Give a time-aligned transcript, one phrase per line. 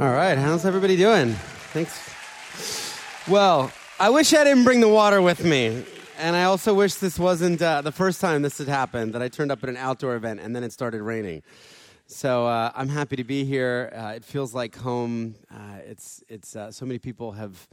[0.00, 1.34] All right, how's everybody doing?
[1.74, 3.28] Thanks.
[3.28, 5.84] Well, I wish I didn't bring the water with me.
[6.16, 9.28] And I also wish this wasn't uh, the first time this had happened, that I
[9.28, 11.42] turned up at an outdoor event and then it started raining.
[12.06, 13.92] So uh, I'm happy to be here.
[13.94, 15.34] Uh, it feels like home.
[15.52, 17.68] Uh, it's, it's, uh, so many people have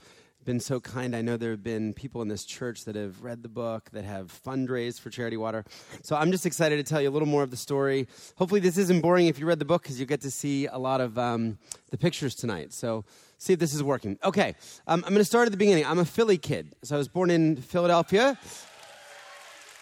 [0.47, 1.13] been so kind.
[1.13, 4.05] I know there have been people in this church that have read the book, that
[4.05, 5.65] have fundraised for Charity Water.
[6.03, 8.07] So I'm just excited to tell you a little more of the story.
[8.37, 10.77] Hopefully, this isn't boring if you read the book because you get to see a
[10.77, 11.57] lot of um,
[11.91, 12.71] the pictures tonight.
[12.71, 13.03] So
[13.37, 14.17] see if this is working.
[14.23, 14.55] Okay,
[14.87, 15.85] um, I'm going to start at the beginning.
[15.85, 16.73] I'm a Philly kid.
[16.81, 18.39] So I was born in Philadelphia.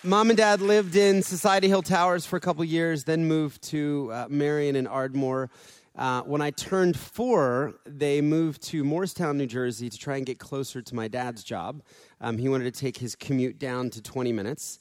[0.04, 4.10] Mom and dad lived in Society Hill Towers for a couple years, then moved to
[4.12, 5.52] uh, Merion and Ardmore.
[5.98, 10.40] Uh, when I turned four, they moved to Morristown, New Jersey to try and get
[10.40, 11.84] closer to my dad's job.
[12.20, 14.80] Um, he wanted to take his commute down to 20 minutes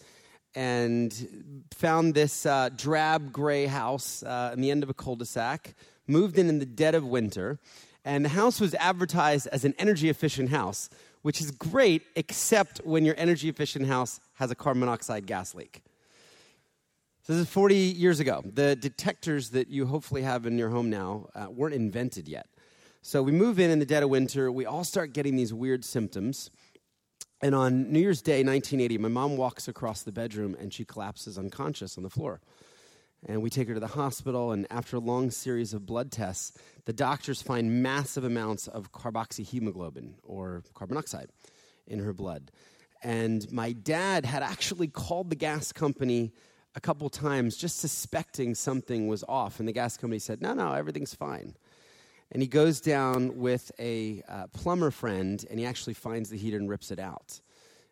[0.56, 5.24] and found this uh, drab gray house uh, in the end of a cul de
[5.24, 5.74] sac,
[6.06, 7.58] moved in in the dead of winter,
[8.04, 10.90] and the house was advertised as an energy efficient house,
[11.22, 15.82] which is great, except when your energy efficient house has a carbon monoxide gas leak.
[17.26, 18.42] So this is 40 years ago.
[18.44, 22.48] The detectors that you hopefully have in your home now uh, weren't invented yet.
[23.00, 24.52] So we move in in the dead of winter.
[24.52, 26.50] We all start getting these weird symptoms.
[27.40, 31.38] And on New Year's Day, 1980, my mom walks across the bedroom and she collapses
[31.38, 32.42] unconscious on the floor.
[33.24, 36.52] And we take her to the hospital, and after a long series of blood tests,
[36.84, 41.30] the doctors find massive amounts of carboxyhemoglobin, or carbon monoxide,
[41.86, 42.50] in her blood.
[43.02, 46.34] And my dad had actually called the gas company
[46.74, 49.58] a couple times just suspecting something was off.
[49.58, 51.54] And the gas company said, no, no, everything's fine.
[52.32, 56.56] And he goes down with a uh, plumber friend and he actually finds the heater
[56.56, 57.40] and rips it out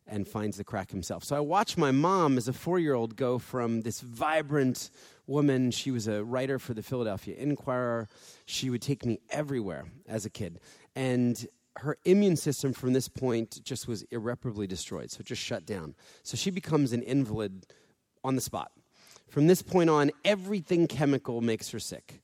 [0.06, 1.22] and finds the crack himself.
[1.22, 4.90] So I watched my mom as a four year old go from this vibrant
[5.26, 5.70] woman.
[5.70, 8.08] She was a writer for the Philadelphia Inquirer.
[8.46, 10.58] She would take me everywhere as a kid.
[10.96, 15.10] And her immune system from this point just was irreparably destroyed.
[15.10, 15.94] So it just shut down.
[16.22, 17.66] So she becomes an invalid
[18.24, 18.72] on the spot.
[19.28, 22.20] From this point on, everything chemical makes her sick.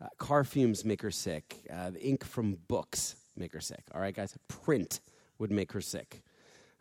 [0.00, 1.66] Uh, car fumes make her sick.
[1.72, 3.84] Uh, the ink from books make her sick.
[3.94, 4.36] All right, guys?
[4.48, 5.00] Print
[5.38, 6.22] would make her sick.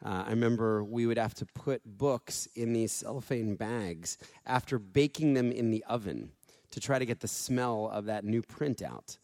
[0.05, 5.33] Uh, I remember we would have to put books in these cellophane bags after baking
[5.33, 6.31] them in the oven
[6.71, 9.17] to try to get the smell of that new print out.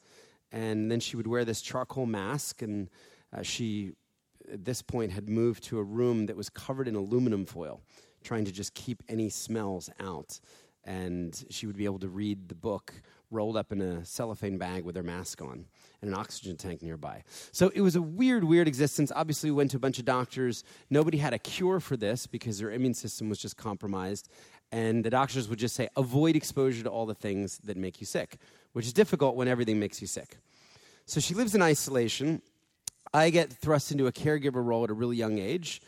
[0.51, 2.89] And then she would wear this charcoal mask, and
[3.35, 3.91] uh, she,
[4.51, 7.81] at this point, had moved to a room that was covered in aluminum foil
[8.25, 10.39] trying to just keep any smells out.
[10.83, 12.93] And she would be able to read the book
[13.31, 15.65] rolled up in a cellophane bag with her mask on
[16.01, 17.23] and an oxygen tank nearby.
[17.51, 19.11] So it was a weird, weird existence.
[19.15, 20.63] Obviously, we went to a bunch of doctors.
[20.89, 24.29] Nobody had a cure for this because their immune system was just compromised.
[24.71, 28.05] And the doctors would just say, avoid exposure to all the things that make you
[28.05, 28.37] sick,
[28.73, 30.37] which is difficult when everything makes you sick.
[31.05, 32.41] So she lives in isolation.
[33.13, 35.81] I get thrust into a caregiver role at a really young age.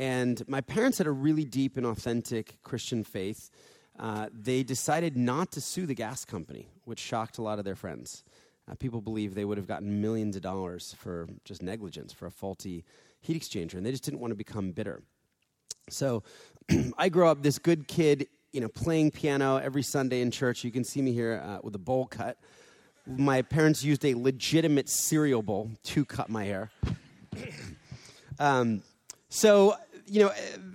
[0.00, 3.50] And my parents had a really deep and authentic Christian faith.
[3.98, 7.76] Uh, they decided not to sue the gas company, which shocked a lot of their
[7.76, 8.24] friends.
[8.66, 12.30] Uh, people believe they would have gotten millions of dollars for just negligence, for a
[12.30, 12.82] faulty
[13.20, 15.02] heat exchanger, and they just didn't want to become bitter.
[15.90, 16.22] So
[16.96, 20.64] I grew up this good kid, you know, playing piano every Sunday in church.
[20.64, 22.38] You can see me here uh, with a bowl cut.
[23.06, 26.70] My parents used a legitimate cereal bowl to cut my hair.
[28.38, 28.82] um,
[29.28, 29.76] so
[30.10, 30.32] you know,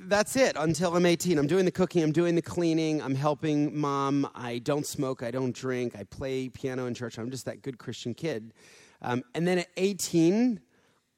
[0.07, 1.37] that's it until I'm 18.
[1.37, 4.29] I'm doing the cooking, I'm doing the cleaning, I'm helping mom.
[4.33, 7.19] I don't smoke, I don't drink, I play piano in church.
[7.19, 8.53] I'm just that good Christian kid.
[9.01, 10.61] Um, and then at 18,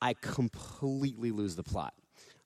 [0.01, 1.93] I completely lose the plot.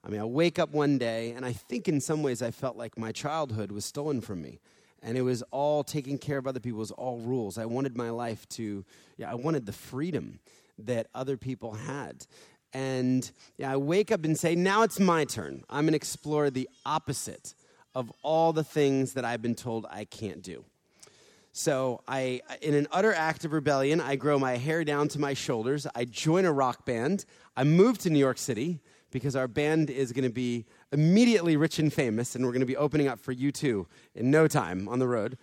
[0.03, 2.75] I mean, I wake up one day, and I think in some ways I felt
[2.75, 4.59] like my childhood was stolen from me.
[5.01, 7.57] And it was all taking care of other people, it was all rules.
[7.57, 8.83] I wanted my life to,
[9.15, 10.41] yeah, I wanted the freedom
[10.85, 12.25] that other people had.
[12.73, 15.63] And yeah, I wake up and say, now it's my turn.
[15.69, 17.53] I'm going to explore the opposite
[17.93, 20.63] of all the things that I've been told I can't do.
[21.53, 25.33] So, I, in an utter act of rebellion, I grow my hair down to my
[25.33, 25.85] shoulders.
[25.93, 27.25] I join a rock band.
[27.57, 28.79] I move to New York City
[29.11, 32.65] because our band is going to be immediately rich and famous, and we're going to
[32.65, 33.85] be opening up for U2
[34.15, 35.37] in no time on the road.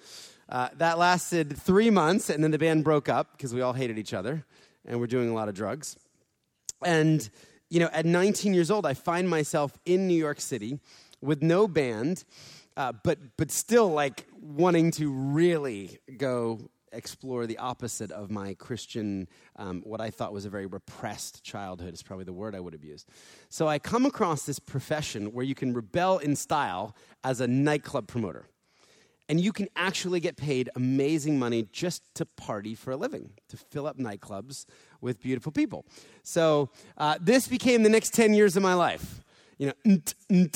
[0.49, 3.99] Uh, that lasted three months, and then the band broke up because we all hated
[3.99, 4.47] each other,
[4.87, 5.97] and we're doing a lot of drugs.
[6.85, 7.29] And,
[7.71, 10.79] you know, at 19 years old, I find myself in New York City
[11.21, 12.25] with no band,
[12.77, 19.29] uh, but, but still like wanting to really go explore the opposite of my Christian,
[19.57, 22.73] um, what I thought was a very repressed childhood, is probably the word I would
[22.73, 23.09] have used.
[23.49, 28.09] So I come across this profession where you can rebel in style as a nightclub
[28.09, 28.47] promoter.
[29.31, 33.59] And you can actually get paid amazing money just to party for a living, to
[33.59, 34.65] fill up nightclubs
[35.01, 35.85] with beautiful people.
[36.23, 39.23] So uh, this became the next 10 years of my life
[39.59, 39.73] you
[40.31, 40.47] know,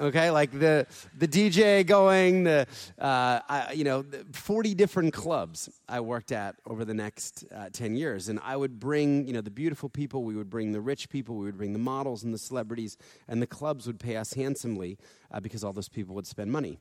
[0.00, 0.86] okay, like the
[1.18, 2.66] the DJ going, the
[2.98, 7.96] uh, I, you know, 40 different clubs I worked at over the next uh, 10
[7.96, 11.08] years, and I would bring you know the beautiful people, we would bring the rich
[11.08, 12.96] people, we would bring the models and the celebrities,
[13.26, 14.96] and the clubs would pay us handsomely
[15.32, 16.78] uh, because all those people would spend money.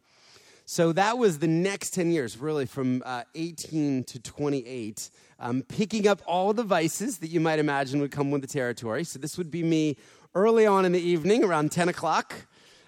[0.65, 6.07] So that was the next 10 years, really from uh, 18 to 28, um, picking
[6.07, 9.03] up all the vices that you might imagine would come with the territory.
[9.03, 9.95] So this would be me
[10.33, 12.33] early on in the evening, around 10 o'clock.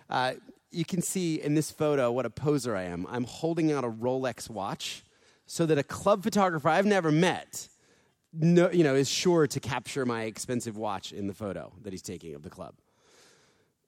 [0.10, 0.34] Uh,
[0.72, 3.06] you can see in this photo what a poser I am.
[3.10, 5.04] I'm holding out a Rolex watch
[5.46, 7.70] so that a club photographer I've never met
[8.34, 12.02] no, you know, is sure to capture my expensive watch in the photo that he's
[12.02, 12.76] taking of the club.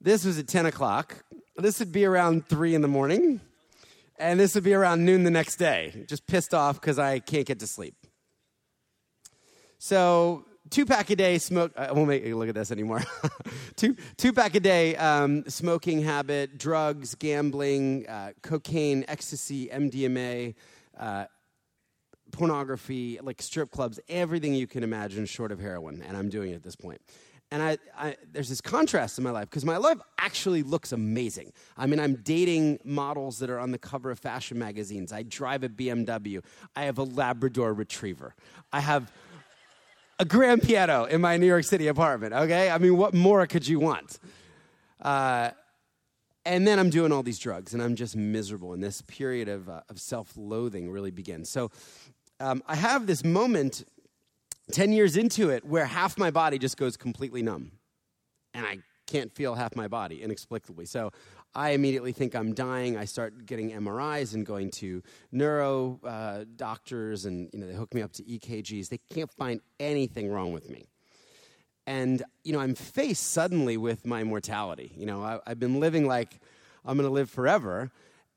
[0.00, 1.24] This was at 10 o'clock.
[1.56, 3.40] This would be around 3 in the morning.
[4.20, 6.04] And this would be around noon the next day.
[6.06, 7.94] Just pissed off because I can't get to sleep.
[9.78, 11.72] So two pack a day smoke.
[11.74, 13.02] I won't make you look at this anymore.
[13.76, 20.54] two two pack a day um, smoking habit, drugs, gambling, uh, cocaine, ecstasy, MDMA,
[20.98, 21.24] uh,
[22.30, 26.56] pornography, like strip clubs, everything you can imagine short of heroin, and I'm doing it
[26.56, 27.00] at this point.
[27.52, 31.52] And I, I there's this contrast in my life because my life actually looks amazing.
[31.76, 35.12] I mean, I'm dating models that are on the cover of fashion magazines.
[35.12, 36.44] I drive a BMW.
[36.76, 38.34] I have a Labrador Retriever.
[38.72, 39.10] I have
[40.20, 42.70] a grand piano in my New York City apartment, okay?
[42.70, 44.18] I mean, what more could you want?
[45.00, 45.50] Uh,
[46.44, 49.68] and then I'm doing all these drugs, and I'm just miserable, and this period of,
[49.68, 51.48] uh, of self loathing really begins.
[51.48, 51.70] So
[52.38, 53.84] um, I have this moment
[54.70, 57.72] 10 years into it where half my body just goes completely numb,
[58.54, 60.86] and I can't feel half my body inexplicably.
[60.86, 61.10] So
[61.54, 62.96] I immediately think I'm dying.
[62.96, 65.02] I start getting MRIs and going to
[65.32, 68.88] neuro uh, doctors, and you know they hook me up to EKGs.
[68.88, 70.86] They can't find anything wrong with me.
[71.86, 74.92] And you know I'm faced suddenly with my mortality.
[74.96, 76.38] You know I, I've been living like
[76.84, 77.90] I'm going to live forever,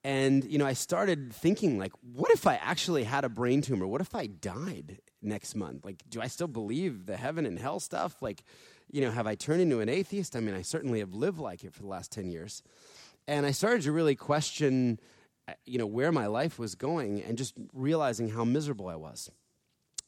[0.04, 3.86] and you know I started thinking like, what if I actually had a brain tumor?
[3.86, 5.86] What if I died next month?
[5.86, 8.22] Like, do I still believe the heaven and hell stuff?
[8.22, 8.44] Like,
[8.92, 10.36] you know, have I turned into an atheist?
[10.36, 12.64] I mean, I certainly have lived like it for the last ten years.
[13.28, 15.00] And I started to really question,
[15.48, 19.32] uh, you know, where my life was going and just realizing how miserable I was.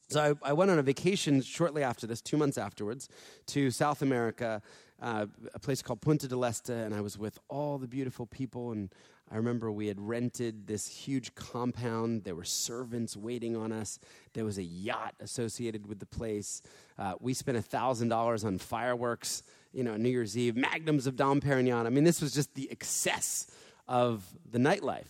[0.10, 3.10] So I, I went on a vacation shortly after this, two months afterwards,
[3.48, 4.62] to South America,
[5.02, 8.72] uh, a place called Punta del Este, and I was with all the beautiful people.
[8.72, 8.94] And
[9.31, 12.24] I remember we had rented this huge compound.
[12.24, 14.00] There were servants waiting on us.
[14.33, 16.62] There was a yacht associated with the place.
[16.98, 19.44] Uh, we spent $1,000 on fireworks
[19.75, 21.86] you know, New Year's Eve, magnums of Dom Perignon.
[21.86, 23.45] I mean, this was just the excess
[23.88, 25.07] of the nightlife.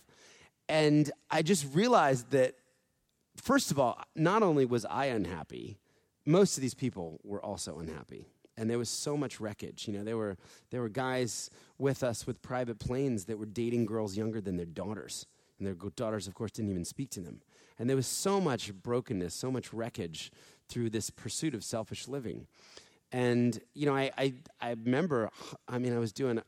[0.68, 2.56] And I just realized that,
[3.36, 5.78] first of all, not only was I unhappy,
[6.26, 8.26] most of these people were also unhappy.
[8.56, 9.86] And there was so much wreckage.
[9.86, 10.36] You know, there were,
[10.70, 14.66] there were guys with us with private planes that were dating girls younger than their
[14.66, 15.26] daughters.
[15.58, 17.40] And their daughters, of course, didn't even speak to them.
[17.78, 20.30] And there was so much brokenness, so much wreckage
[20.68, 22.46] through this pursuit of selfish living.
[23.12, 25.30] And, you know, I, I, I remember,
[25.68, 26.40] I mean, I was doing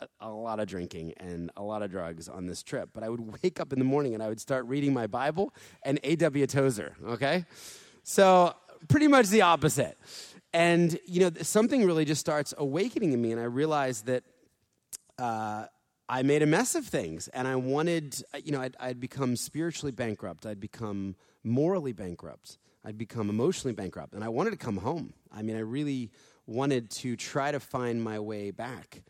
[0.00, 3.08] a, a, lot of drinking and a lot of drugs on this trip, but I
[3.08, 5.52] would wake up in the morning and I would start reading my Bible
[5.82, 6.46] and A.W.
[6.46, 7.44] Tozer, okay?
[8.02, 8.54] So,
[8.88, 9.98] pretty much the opposite.
[10.52, 14.24] And, you know, something really just starts awakening in me, and I realized that
[15.18, 15.66] uh,
[16.08, 19.92] I made a mess of things, and I wanted, you know, I'd, I'd become spiritually
[19.92, 22.58] bankrupt, I'd become morally bankrupt.
[22.84, 24.14] I'd become emotionally bankrupt.
[24.14, 25.12] And I wanted to come home.
[25.32, 26.10] I mean, I really
[26.46, 29.02] wanted to try to find my way back.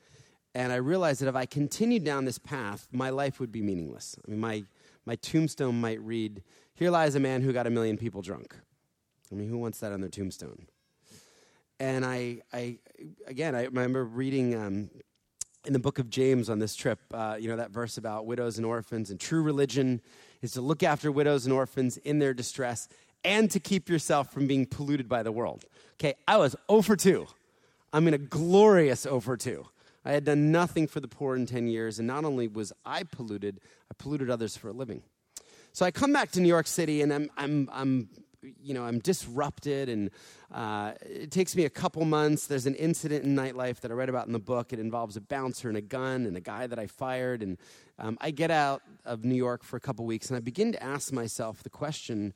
[0.54, 4.16] And I realized that if I continued down this path, my life would be meaningless.
[4.26, 4.64] I mean, my,
[5.04, 6.42] my tombstone might read,
[6.74, 8.56] Here lies a man who got a million people drunk.
[9.30, 10.66] I mean, who wants that on their tombstone?
[11.78, 12.78] And I, I
[13.26, 14.90] again, I remember reading um,
[15.64, 18.56] in the book of James on this trip, uh, you know, that verse about widows
[18.56, 19.10] and orphans.
[19.10, 20.00] And true religion
[20.40, 22.88] is to look after widows and orphans in their distress
[23.24, 25.64] and to keep yourself from being polluted by the world.
[25.94, 27.26] Okay, I was 0 for 2.
[27.92, 29.66] I'm in a glorious 0 for 2.
[30.04, 33.02] I had done nothing for the poor in 10 years, and not only was I
[33.02, 35.02] polluted, I polluted others for a living.
[35.72, 38.08] So I come back to New York City, and I'm, I'm, I'm
[38.42, 40.10] you know, I'm disrupted, and
[40.52, 42.46] uh, it takes me a couple months.
[42.46, 44.72] There's an incident in nightlife that I read about in the book.
[44.72, 47.58] It involves a bouncer and a gun and a guy that I fired, and
[47.98, 50.82] um, I get out of New York for a couple weeks, and I begin to
[50.82, 52.34] ask myself the question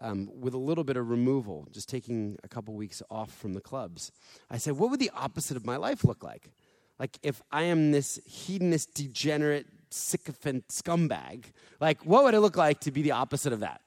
[0.00, 3.60] um, with a little bit of removal, just taking a couple weeks off from the
[3.60, 4.10] clubs.
[4.50, 6.50] I said, what would the opposite of my life look like?
[6.98, 11.44] Like if I am this hedonist, degenerate, sycophant scumbag.
[11.80, 13.80] Like, what would it look like to be the opposite of that?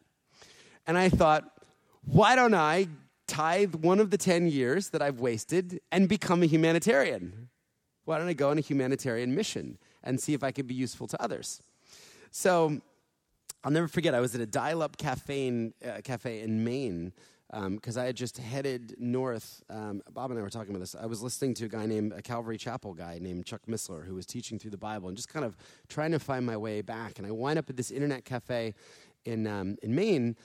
[0.88, 1.44] And I thought,
[2.06, 2.88] why don't I
[3.27, 7.50] tithe one of the 10 years that I've wasted and become a humanitarian?
[8.06, 11.08] Why don't I go on a humanitarian mission and see if I could be useful
[11.08, 11.62] to others?
[12.30, 12.80] So
[13.63, 17.13] I'll never forget, I was at a dial up cafe in, uh, cafe in Maine
[17.51, 19.63] because um, I had just headed north.
[19.70, 20.96] Um, Bob and I were talking about this.
[20.96, 24.15] I was listening to a guy named a Calvary Chapel guy named Chuck Missler who
[24.15, 25.56] was teaching through the Bible and just kind of
[25.88, 27.18] trying to find my way back.
[27.18, 28.74] And I wind up at this internet cafe
[29.25, 30.36] in um, in Maine,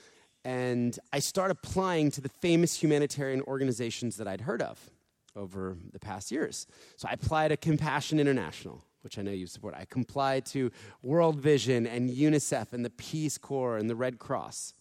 [0.43, 4.79] and I start applying to the famous humanitarian organizations that I'd heard of
[5.35, 6.67] over the past years.
[6.97, 9.75] So I applied to Compassion International, which I know you support.
[9.75, 10.71] I applied to
[11.03, 14.73] World Vision and UNICEF and the Peace Corps and the Red Cross.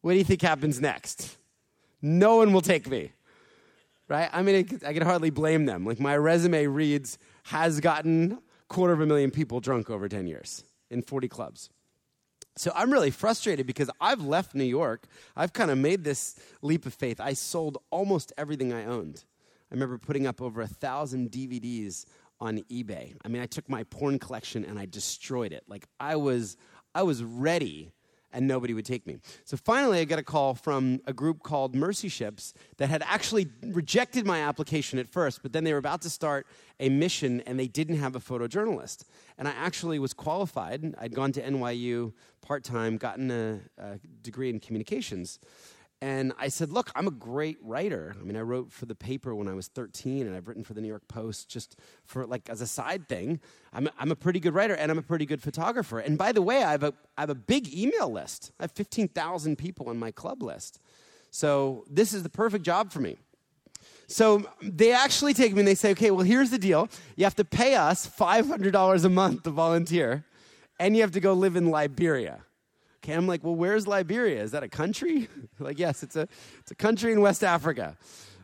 [0.00, 1.36] What do you think happens next?
[2.00, 3.12] No one will take me.
[4.08, 4.30] Right?
[4.32, 5.84] I mean, I can hardly blame them.
[5.84, 10.64] Like, my resume reads, has gotten quarter of a million people drunk over 10 years
[10.90, 11.70] in 40 clubs.
[12.60, 15.06] So I'm really frustrated because I've left New York.
[15.34, 17.18] I've kind of made this leap of faith.
[17.18, 19.24] I sold almost everything I owned.
[19.70, 22.04] I remember putting up over a thousand DVDs
[22.38, 23.14] on eBay.
[23.24, 25.64] I mean, I took my porn collection and I destroyed it.
[25.68, 26.58] Like I was,
[26.94, 27.92] I was ready
[28.32, 29.18] and nobody would take me.
[29.44, 33.48] So finally, I got a call from a group called Mercy Ships that had actually
[33.62, 36.46] rejected my application at first, but then they were about to start
[36.78, 39.04] a mission and they didn't have a photojournalist.
[39.38, 40.94] And I actually was qualified.
[40.98, 45.38] I'd gone to NYU part time, gotten a, a degree in communications.
[46.02, 48.14] And I said, Look, I'm a great writer.
[48.18, 50.72] I mean, I wrote for the paper when I was 13, and I've written for
[50.72, 51.76] the New York Post just
[52.06, 53.40] for like as a side thing.
[53.72, 55.98] I'm a, I'm a pretty good writer, and I'm a pretty good photographer.
[55.98, 58.52] And by the way, I have a, I have a big email list.
[58.58, 60.80] I have 15,000 people on my club list.
[61.30, 63.18] So this is the perfect job for me.
[64.06, 66.88] So they actually take me and they say, Okay, well, here's the deal.
[67.16, 70.24] You have to pay us $500 a month to volunteer,
[70.78, 72.40] and you have to go live in Liberia.
[73.02, 74.42] Okay, I'm like, well, where's Liberia?
[74.42, 75.26] Is that a country?
[75.58, 76.28] like, yes, it's a,
[76.58, 77.96] it's a country in West Africa.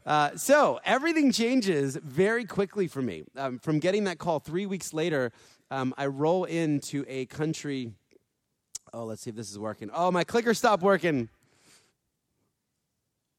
[0.06, 3.24] Uh, so everything changes very quickly for me.
[3.36, 5.30] Um, from getting that call three weeks later,
[5.70, 7.92] um, I roll into a country.
[8.94, 9.90] Oh, let's see if this is working.
[9.92, 11.28] Oh, my clicker stopped working.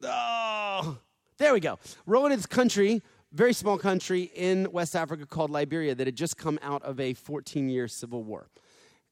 [0.03, 0.99] Oh,
[1.39, 1.79] there we go.
[2.05, 6.59] Roll into country, very small country in West Africa called Liberia that had just come
[6.61, 8.49] out of a 14 year civil war.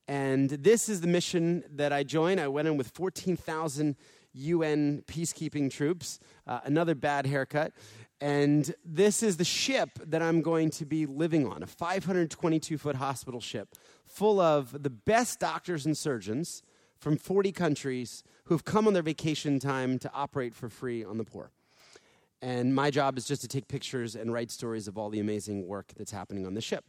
[0.08, 2.40] And this is the mission that I joined.
[2.40, 3.96] I went in with 14,000
[4.34, 7.72] UN peacekeeping troops, uh, another bad haircut.
[8.20, 12.96] And this is the ship that I'm going to be living on a 522 foot
[12.96, 13.74] hospital ship
[14.06, 16.62] full of the best doctors and surgeons
[16.98, 21.24] from 40 countries who've come on their vacation time to operate for free on the
[21.24, 21.50] poor.
[22.40, 25.66] And my job is just to take pictures and write stories of all the amazing
[25.66, 26.84] work that's happening on the ship.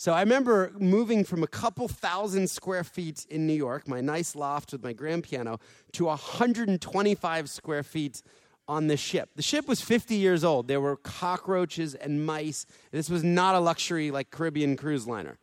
[0.00, 4.34] So I remember moving from a couple thousand square feet in New York, my nice
[4.34, 5.60] loft with my grand piano,
[5.92, 8.22] to 125 square feet
[8.66, 9.28] on the ship.
[9.36, 10.68] The ship was 50 years old.
[10.68, 12.64] There were cockroaches and mice.
[12.92, 15.36] This was not a luxury like Caribbean cruise liner.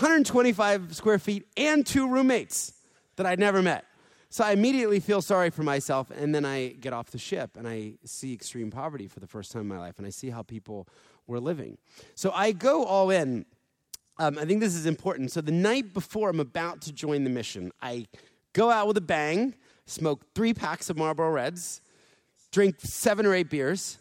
[0.00, 2.72] 125 square feet and two roommates
[3.14, 3.84] that I'd never met.
[4.30, 7.68] So I immediately feel sorry for myself, and then I get off the ship and
[7.68, 10.42] I see extreme poverty for the first time in my life, and I see how
[10.42, 10.88] people
[11.26, 11.78] were living.
[12.14, 13.46] So I go all in.
[14.18, 15.32] Um, I think this is important.
[15.32, 18.06] So the night before I'm about to join the mission, I
[18.52, 19.54] go out with a bang,
[19.84, 21.82] smoke three packs of Marlboro Reds,
[22.50, 23.98] drink seven or eight beers,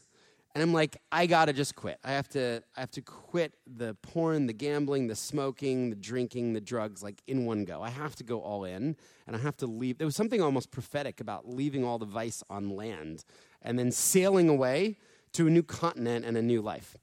[0.55, 1.99] and I'm like, I gotta just quit.
[2.01, 6.53] I have to, I have to quit the porn, the gambling, the smoking, the drinking,
[6.53, 7.81] the drugs, like in one go.
[7.81, 8.95] I have to go all in,
[9.27, 9.97] and I have to leave.
[9.97, 13.25] There was something almost prophetic about leaving all the vice on land
[13.61, 14.95] and then sailing away
[15.33, 16.95] to a new continent and a new life.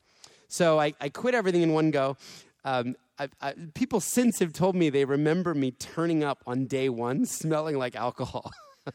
[0.52, 2.18] So I, I quit everything in one go.
[2.62, 6.90] Um, I, I, people since have told me they remember me turning up on day
[6.90, 8.52] one smelling like alcohol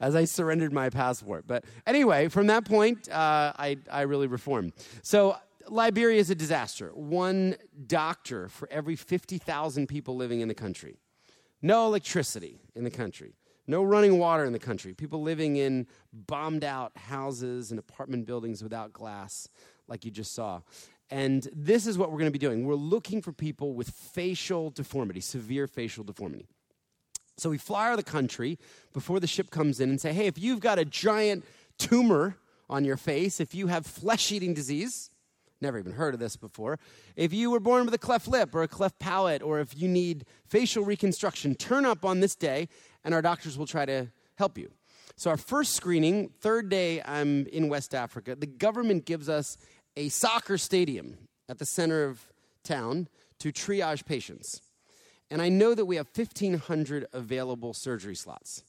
[0.00, 1.44] as I surrendered my passport.
[1.48, 4.72] But anyway, from that point, uh, I, I really reformed.
[5.02, 5.36] So
[5.68, 6.90] Liberia is a disaster.
[6.94, 7.56] One
[7.88, 10.98] doctor for every 50,000 people living in the country.
[11.60, 13.34] No electricity in the country.
[13.66, 14.94] No running water in the country.
[14.94, 19.48] People living in bombed out houses and apartment buildings without glass
[19.90, 20.60] like you just saw.
[21.10, 22.64] And this is what we're going to be doing.
[22.64, 26.46] We're looking for people with facial deformity, severe facial deformity.
[27.36, 28.58] So we fly out of the country
[28.92, 31.44] before the ship comes in and say, hey, if you've got a giant
[31.78, 32.36] tumor
[32.68, 35.10] on your face, if you have flesh eating disease,
[35.60, 36.78] never even heard of this before,
[37.16, 39.88] if you were born with a cleft lip or a cleft palate, or if you
[39.88, 42.68] need facial reconstruction, turn up on this day
[43.04, 44.70] and our doctors will try to help you.
[45.16, 49.58] So, our first screening, third day I'm in West Africa, the government gives us
[49.96, 51.18] a soccer stadium
[51.48, 52.24] at the center of
[52.64, 53.08] town
[53.40, 54.62] to triage patients.
[55.30, 58.64] And I know that we have 1,500 available surgery slots.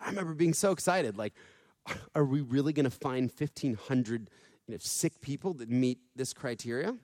[0.00, 1.16] I remember being so excited.
[1.16, 1.34] Like,
[2.14, 4.30] are we really going to find 1,500
[4.66, 6.96] you know, sick people that meet this criteria?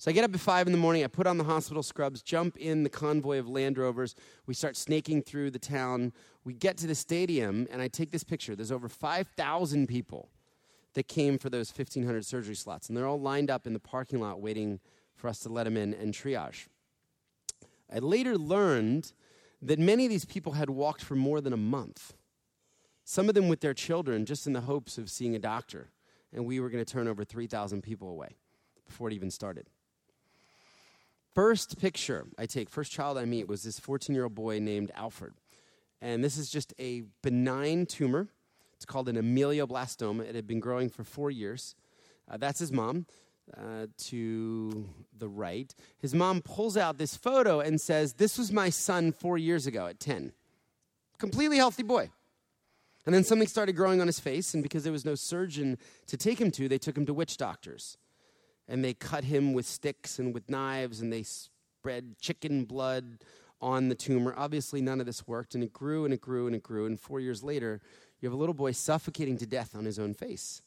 [0.00, 2.22] So I get up at five in the morning, I put on the hospital scrubs,
[2.22, 4.14] jump in the convoy of Land Rovers.
[4.46, 6.12] We start snaking through the town.
[6.44, 8.54] We get to the stadium, and I take this picture.
[8.54, 10.28] There's over 5,000 people
[10.98, 14.20] that came for those 1,500 surgery slots, and they're all lined up in the parking
[14.20, 14.80] lot waiting
[15.14, 16.66] for us to let them in and triage.
[17.92, 19.12] I later learned
[19.62, 22.14] that many of these people had walked for more than a month,
[23.04, 25.90] some of them with their children, just in the hopes of seeing a doctor.
[26.32, 28.36] And we were going to turn over 3,000 people away
[28.84, 29.68] before it even started.
[31.32, 34.90] First picture I take, first child I meet was this 14 year old boy named
[34.96, 35.34] Alfred.
[36.02, 38.28] And this is just a benign tumor.
[38.78, 40.20] It's called an ameloblastoma.
[40.20, 41.74] It had been growing for four years.
[42.30, 43.06] Uh, that's his mom
[43.56, 45.74] uh, to the right.
[45.98, 49.86] His mom pulls out this photo and says, This was my son four years ago
[49.86, 50.32] at 10.
[51.18, 52.10] Completely healthy boy.
[53.04, 56.16] And then something started growing on his face, and because there was no surgeon to
[56.16, 57.96] take him to, they took him to witch doctors
[58.68, 63.18] and they cut him with sticks and with knives and they spread chicken blood
[63.60, 64.34] on the tumor.
[64.36, 66.86] Obviously, none of this worked, and it grew and it grew and it grew.
[66.86, 67.80] And four years later,
[68.20, 70.62] you have a little boy suffocating to death on his own face.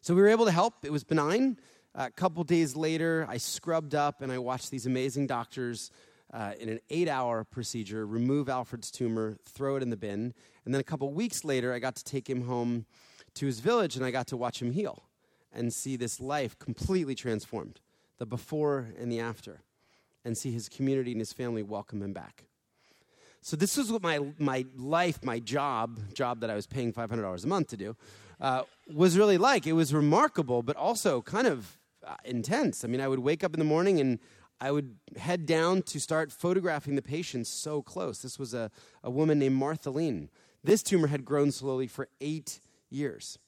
[0.00, 0.84] So we were able to help.
[0.84, 1.58] It was benign.
[1.94, 5.90] a couple days later, I scrubbed up and I watched these amazing doctors
[6.32, 10.34] uh, in an eight hour procedure remove Alfred's tumor, throw it in the bin.
[10.64, 12.86] And then a couple weeks later, I got to take him home
[13.34, 15.04] to his village and I got to watch him heal
[15.52, 17.80] and see this life completely transformed
[18.18, 19.62] the before and the after,
[20.24, 22.44] and see his community and his family welcome him back.
[23.46, 27.44] So, this was what my, my life, my job, job that I was paying $500
[27.44, 27.94] a month to do,
[28.40, 29.66] uh, was really like.
[29.66, 32.86] It was remarkable, but also kind of uh, intense.
[32.86, 34.18] I mean, I would wake up in the morning and
[34.62, 38.22] I would head down to start photographing the patients so close.
[38.22, 38.70] This was a,
[39.02, 40.30] a woman named Martha Lean.
[40.62, 43.38] This tumor had grown slowly for eight years.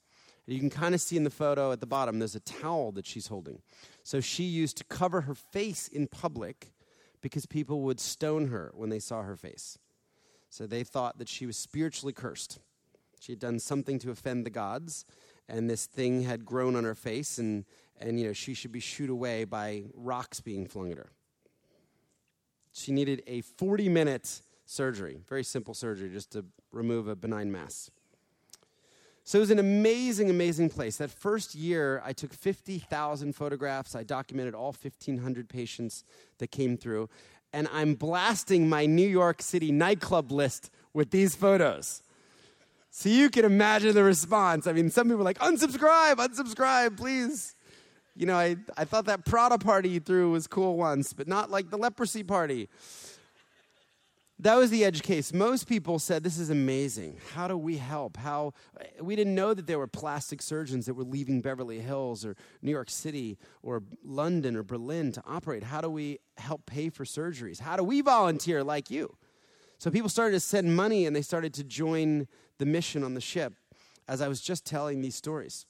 [0.47, 3.07] You can kind of see in the photo at the bottom, there's a towel that
[3.07, 3.63] she's holding.
[4.03, 6.75] So she used to cover her face in public
[7.23, 9.79] because people would stone her when they saw her face.
[10.57, 12.61] So they thought that she was spiritually cursed.
[13.21, 15.05] She had done something to offend the gods,
[15.51, 17.67] and this thing had grown on her face, and,
[18.01, 21.11] and you know, she should be shooed away by rocks being flung at her.
[22.73, 27.91] She needed a 40 minute surgery, very simple surgery, just to remove a benign mass.
[29.27, 30.99] So it was an amazing, amazing place.
[30.99, 33.97] That first year, I took 50,000 photographs.
[33.97, 36.05] I documented all 1,500 patients
[36.39, 37.11] that came through.
[37.57, 42.03] And I'm blasting my New York City nightclub list with these photos.
[42.91, 44.67] So you can imagine the response.
[44.67, 47.57] I mean, some people were like, unsubscribe, unsubscribe, please.
[48.15, 51.51] You know, I, I thought that Prada party you threw was cool once, but not
[51.51, 52.69] like the leprosy party.
[54.39, 55.33] That was the edge case.
[55.33, 57.17] Most people said, This is amazing.
[57.33, 58.19] How do we help?
[58.19, 58.53] How
[59.01, 62.71] we didn't know that there were plastic surgeons that were leaving Beverly Hills or New
[62.71, 65.63] York City or London or Berlin to operate.
[65.63, 67.61] How do we help pay for surgeries?
[67.61, 69.17] How do we volunteer like you?
[69.79, 73.21] So people started to send money and they started to join the mission on the
[73.21, 73.55] ship
[74.07, 75.67] as I was just telling these stories.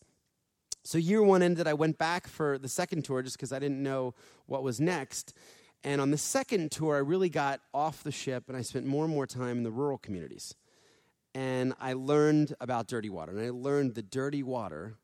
[0.85, 3.83] So year one ended, I went back for the second tour just because I didn't
[3.83, 4.15] know
[4.47, 5.35] what was next.
[5.87, 9.05] And on the second tour, I really got off the ship and I spent more
[9.05, 10.53] and more time in the rural communities.
[11.33, 13.31] And I learned about dirty water.
[13.31, 14.97] And I learned that dirty water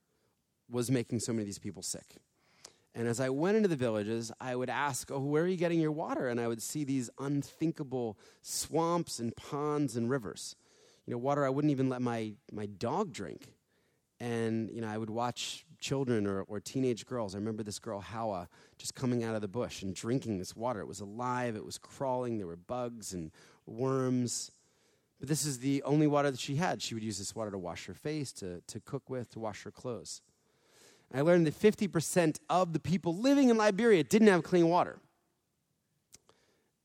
[0.69, 2.17] was making so many of these people sick.
[2.97, 5.79] And as I went into the villages, I would ask, Oh, where are you getting
[5.79, 6.29] your water?
[6.29, 10.57] And I would see these unthinkable swamps and ponds and rivers.
[11.07, 13.53] You know, water I wouldn't even let my, my dog drink.
[14.19, 17.35] And, you know, I would watch children or, or teenage girls.
[17.35, 20.81] I remember this girl, Hawa, just coming out of the bush and drinking this water.
[20.81, 23.31] It was alive, it was crawling, there were bugs and
[23.67, 24.51] worms.
[25.21, 26.81] But this is the only water that she had.
[26.81, 29.63] She would use this water to wash her face, to, to cook with, to wash
[29.65, 30.23] her clothes.
[31.15, 34.99] I learned that 50% of the people living in Liberia didn't have clean water.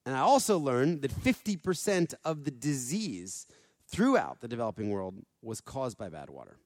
[0.05, 3.47] And I also learned that 50% of the disease
[3.87, 6.57] throughout the developing world was caused by bad water.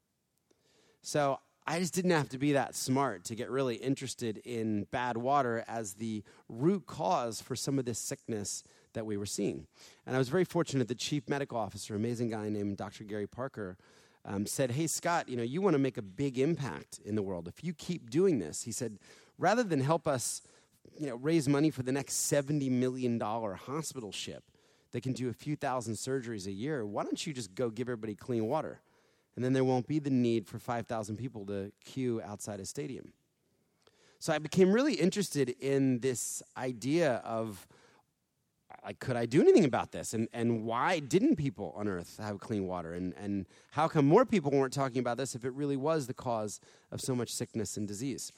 [1.01, 5.15] So I just didn't have to be that smart to get really interested in bad
[5.15, 9.67] water as the root cause for some of this sickness that we were seeing.
[10.05, 13.03] And I was very fortunate the chief medical officer, amazing guy named Dr.
[13.03, 13.77] Gary Parker,
[14.25, 17.21] um, said, Hey, Scott, you know, you want to make a big impact in the
[17.21, 17.47] world.
[17.47, 18.97] If you keep doing this, he said,
[19.37, 20.41] rather than help us
[20.97, 24.43] you know, raise money for the next $70 million hospital ship
[24.91, 27.87] that can do a few thousand surgeries a year, why don't you just go give
[27.87, 28.81] everybody clean water?
[29.35, 33.13] And then there won't be the need for 5,000 people to queue outside a stadium.
[34.19, 37.67] So I became really interested in this idea of
[38.83, 40.13] like, could I do anything about this?
[40.13, 42.93] And, and why didn't people on earth have clean water?
[42.93, 46.13] And, and how come more people weren't talking about this if it really was the
[46.13, 46.59] cause
[46.91, 48.31] of so much sickness and disease?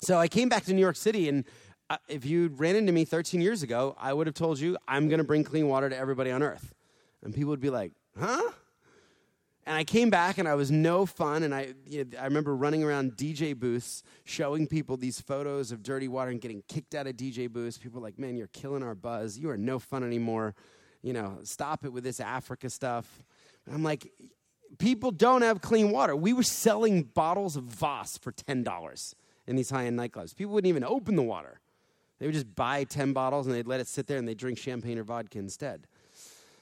[0.00, 1.44] So I came back to New York City, and
[1.88, 5.08] uh, if you ran into me 13 years ago, I would have told you, I'm
[5.08, 6.74] going to bring clean water to everybody on earth.
[7.22, 8.50] And people would be like, huh?
[9.66, 11.42] And I came back and I was no fun.
[11.42, 15.82] And I, you know, I remember running around DJ booths showing people these photos of
[15.82, 17.78] dirty water and getting kicked out of DJ booths.
[17.78, 19.38] People were like, man, you're killing our buzz.
[19.38, 20.54] You are no fun anymore.
[21.02, 23.22] You know, stop it with this Africa stuff.
[23.64, 24.12] And I'm like,
[24.78, 26.14] people don't have clean water.
[26.14, 29.14] We were selling bottles of Voss for $10
[29.46, 30.36] in these high end nightclubs.
[30.36, 31.60] People wouldn't even open the water.
[32.18, 34.58] They would just buy 10 bottles and they'd let it sit there and they'd drink
[34.58, 35.86] champagne or vodka instead.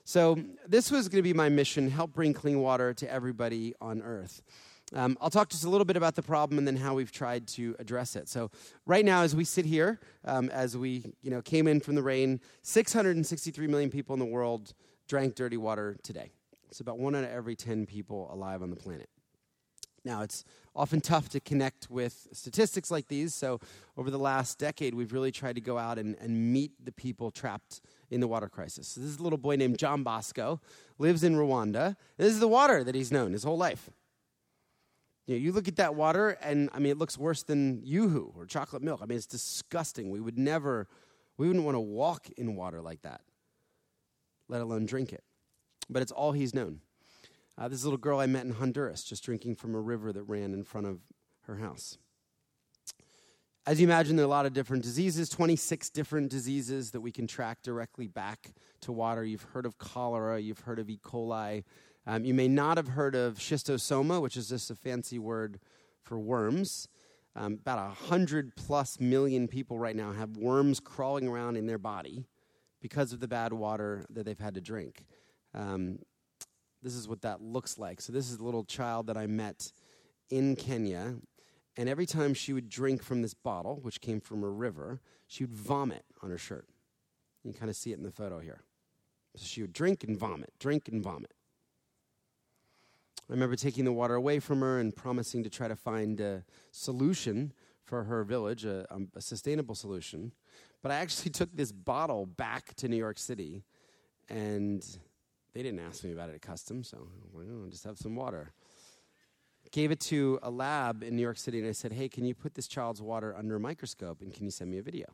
[0.04, 0.36] So,
[0.66, 4.42] this was going to be my mission help bring clean water to everybody on earth.
[4.94, 7.46] Um, I'll talk just a little bit about the problem and then how we've tried
[7.48, 8.28] to address it.
[8.28, 8.50] So,
[8.84, 12.02] right now, as we sit here, um, as we you know came in from the
[12.02, 14.74] rain, 663 million people in the world
[15.06, 16.32] drank dirty water today.
[16.68, 19.08] It's about one out of every 10 people alive on the planet.
[20.04, 23.60] Now, it's often tough to connect with statistics like these, so
[23.96, 27.30] over the last decade, we've really tried to go out and, and meet the people
[27.30, 27.80] trapped
[28.10, 28.88] in the water crisis.
[28.88, 30.60] So this is a little boy named John Bosco,
[30.98, 31.96] lives in Rwanda.
[32.16, 33.90] This is the water that he's known his whole life.
[35.26, 38.32] You, know, you look at that water, and I mean, it looks worse than Yoo-hoo
[38.36, 39.00] or chocolate milk.
[39.02, 40.10] I mean, it's disgusting.
[40.10, 40.88] We would never,
[41.36, 43.20] we wouldn't want to walk in water like that,
[44.48, 45.22] let alone drink it.
[45.90, 46.80] But it's all he's known.
[47.58, 50.54] Uh, this little girl I met in Honduras, just drinking from a river that ran
[50.54, 51.00] in front of
[51.42, 51.98] her house.
[53.64, 57.12] As you imagine, there are a lot of different diseases, 26 different diseases that we
[57.12, 59.24] can track directly back to water.
[59.24, 60.98] You've heard of cholera, you've heard of E.
[61.00, 61.62] coli.
[62.04, 65.60] Um, you may not have heard of schistosoma, which is just a fancy word
[66.02, 66.88] for worms.
[67.36, 72.26] Um, about 100 plus million people right now have worms crawling around in their body
[72.80, 75.06] because of the bad water that they've had to drink.
[75.54, 76.00] Um,
[76.82, 78.00] this is what that looks like.
[78.00, 79.72] So, this is a little child that I met
[80.30, 81.16] in Kenya.
[81.76, 85.44] And every time she would drink from this bottle, which came from a river, she
[85.44, 86.66] would vomit on her shirt.
[87.42, 88.62] You can kind of see it in the photo here.
[89.36, 91.32] So she would drink and vomit, drink and vomit.
[93.28, 96.44] I remember taking the water away from her and promising to try to find a
[96.70, 97.52] solution
[97.84, 100.32] for her village, a, um, a sustainable solution.
[100.82, 103.64] But I actually took this bottle back to New York City,
[104.28, 104.84] and
[105.54, 108.52] they didn't ask me about it at customs, so well, just have some water
[109.72, 112.34] gave it to a lab in New York City and I said, hey, can you
[112.34, 115.06] put this child's water under a microscope and can you send me a video?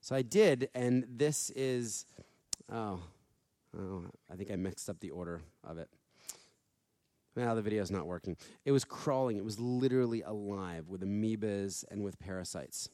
[0.00, 2.06] So I did, and this is,
[2.72, 3.00] oh,
[3.76, 5.88] oh I think I mixed up the order of it.
[7.34, 8.36] Now the video's not working.
[8.64, 12.88] It was crawling, it was literally alive with amoebas and with parasites.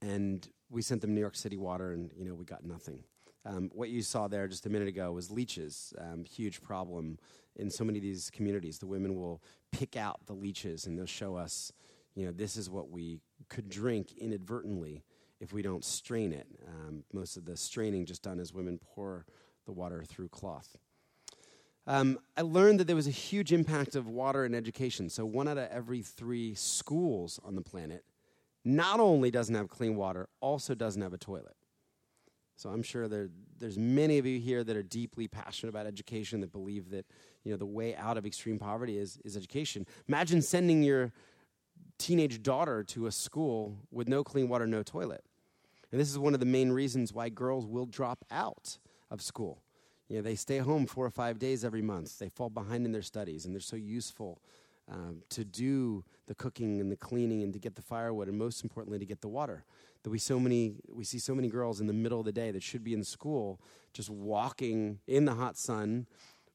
[0.00, 3.02] And we sent them New York City water, and you know we got nothing.
[3.44, 7.18] Um, what you saw there just a minute ago was leeches, um, huge problem
[7.56, 8.78] in so many of these communities.
[8.78, 11.72] The women will pick out the leeches and they'll show us,
[12.14, 15.02] you know, this is what we could drink inadvertently
[15.40, 16.46] if we don't strain it.
[16.66, 19.24] Um, most of the straining just done as women pour
[19.66, 20.76] the water through cloth.
[21.86, 25.08] Um, I learned that there was a huge impact of water in education.
[25.08, 28.04] So, one out of every three schools on the planet
[28.62, 31.56] not only doesn't have clean water, also doesn't have a toilet.
[32.58, 33.28] So I'm sure there,
[33.60, 37.06] there's many of you here that are deeply passionate about education that believe that
[37.44, 39.86] you know the way out of extreme poverty is, is education.
[40.08, 41.12] Imagine sending your
[41.98, 45.22] teenage daughter to a school with no clean water, no toilet.
[45.92, 49.62] And this is one of the main reasons why girls will drop out of school.
[50.08, 52.18] You know, they stay home four or five days every month.
[52.18, 54.42] They fall behind in their studies, and they're so useful
[54.90, 58.62] um, to do the cooking and the cleaning and to get the firewood, and most
[58.62, 59.64] importantly, to get the water.
[60.02, 62.50] That we so many we see so many girls in the middle of the day
[62.50, 63.60] that should be in school
[63.92, 66.06] just walking in the hot sun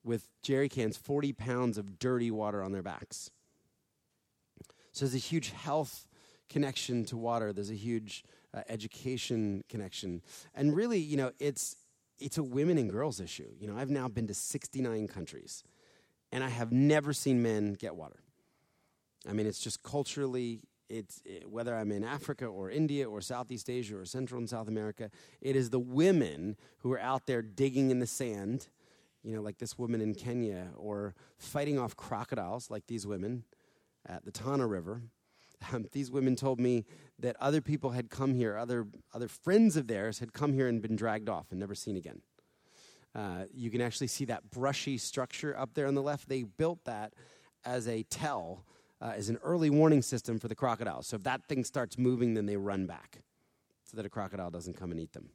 [0.03, 3.29] with jerry cans 40 pounds of dirty water on their backs.
[4.91, 6.07] So there's a huge health
[6.49, 7.51] connection to water.
[7.51, 10.21] There's a huge uh, education connection.
[10.55, 11.75] And really you know it's
[12.19, 13.49] it's a women and girls issue.
[13.59, 15.63] You know i've now been to 69 countries
[16.33, 18.19] and i have never seen men get water
[19.29, 23.69] i mean it's just culturally it's it, whether I'm in Africa or India or Southeast
[23.69, 25.09] Asia or Central and South America,
[25.41, 28.67] it is the women who are out there digging in the sand,
[29.23, 33.43] you know, like this woman in Kenya, or fighting off crocodiles, like these women
[34.05, 35.01] at the Tana River.
[35.71, 36.85] Um, these women told me
[37.19, 40.81] that other people had come here, other, other friends of theirs had come here and
[40.81, 42.21] been dragged off and never seen again.
[43.15, 46.27] Uh, you can actually see that brushy structure up there on the left.
[46.27, 47.13] They built that
[47.65, 48.65] as a tell
[49.01, 51.07] uh, is an early warning system for the crocodiles.
[51.07, 53.21] So if that thing starts moving, then they run back
[53.83, 55.29] so that a crocodile doesn't come and eat them.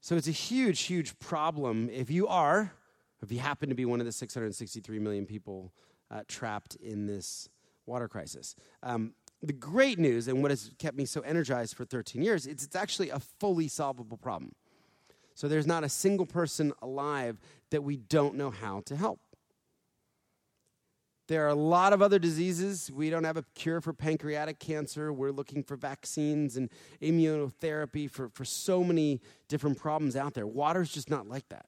[0.00, 2.74] So it's a huge, huge problem if you are,
[3.22, 5.72] if you happen to be one of the 663 million people
[6.10, 7.48] uh, trapped in this
[7.86, 8.54] water crisis.
[8.82, 12.64] Um, the great news, and what has kept me so energized for 13 years, is
[12.64, 14.52] it's actually a fully solvable problem.
[15.34, 17.38] So there's not a single person alive
[17.70, 19.20] that we don't know how to help.
[21.26, 22.90] There are a lot of other diseases.
[22.92, 25.12] We don't have a cure for pancreatic cancer.
[25.12, 26.70] We're looking for vaccines and
[27.00, 30.46] immunotherapy for, for so many different problems out there.
[30.46, 31.66] Water's just not like that.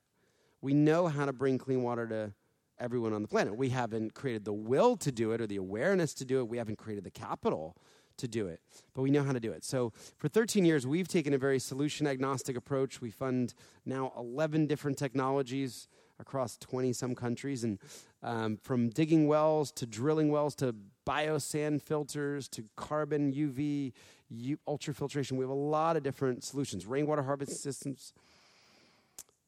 [0.60, 2.32] We know how to bring clean water to
[2.78, 3.56] everyone on the planet.
[3.56, 6.48] We haven't created the will to do it or the awareness to do it.
[6.48, 7.76] We haven't created the capital
[8.18, 8.60] to do it,
[8.94, 9.64] but we know how to do it.
[9.64, 13.00] So for 13 years, we've taken a very solution agnostic approach.
[13.00, 17.78] We fund now 11 different technologies across 20 some countries, and
[18.22, 20.74] um, from digging wells to drilling wells to
[21.06, 23.92] biosand filters to carbon UV
[24.28, 25.32] U- ultrafiltration.
[25.32, 28.12] We have a lot of different solutions, rainwater harvest systems.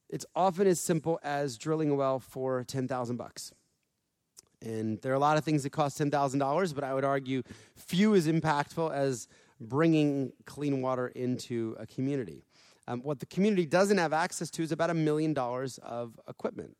[0.08, 3.52] It's often as simple as drilling a well for 10,000 bucks.
[4.60, 7.42] And there are a lot of things that cost $10,000, but I would argue
[7.88, 9.28] few as impactful as
[9.60, 12.44] bringing clean water into a community.
[12.86, 16.76] Um, what the community doesn't have access to is about a million dollars of equipment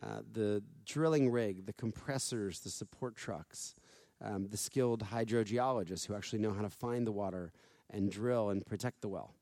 [0.00, 3.74] uh, the drilling rig, the compressors, the support trucks,
[4.22, 7.52] um, the skilled hydrogeologists who actually know how to find the water
[7.90, 9.34] and drill and protect the well.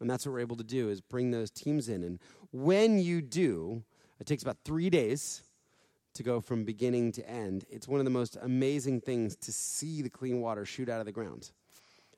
[0.00, 2.02] And that's what we're able to do is bring those teams in.
[2.02, 2.18] And
[2.50, 3.84] when you do,
[4.18, 5.42] it takes about three days
[6.14, 7.64] to go from beginning to end.
[7.70, 11.06] It's one of the most amazing things to see the clean water shoot out of
[11.06, 11.50] the ground.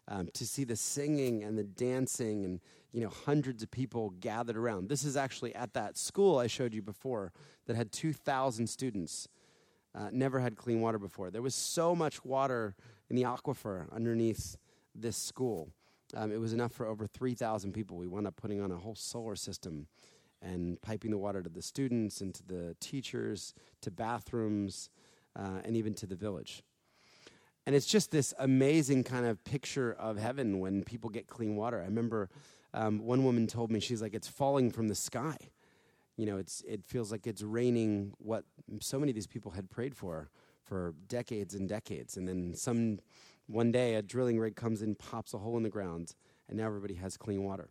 [0.07, 2.61] Um, to see the singing and the dancing and
[2.92, 6.74] you know hundreds of people gathered around this is actually at that school i showed
[6.74, 7.33] you before
[7.64, 9.28] that had 2000 students
[9.94, 12.76] uh, never had clean water before there was so much water
[13.09, 14.59] in the aquifer underneath
[14.94, 15.70] this school
[16.14, 18.94] um, it was enough for over 3000 people we wound up putting on a whole
[18.94, 19.87] solar system
[20.44, 24.90] and piping the water to the students and to the teachers, to bathrooms,
[25.37, 26.62] uh, and even to the village.
[27.66, 31.80] And it's just this amazing kind of picture of heaven when people get clean water.
[31.80, 32.28] I remember
[32.74, 35.37] um, one woman told me, she's like, it's falling from the sky.
[36.16, 38.44] You know, it's, it feels like it's raining what
[38.80, 40.28] so many of these people had prayed for
[40.62, 42.16] for decades and decades.
[42.16, 42.98] And then some
[43.46, 46.14] one day a drilling rig comes in, pops a hole in the ground,
[46.48, 47.68] and now everybody has clean water.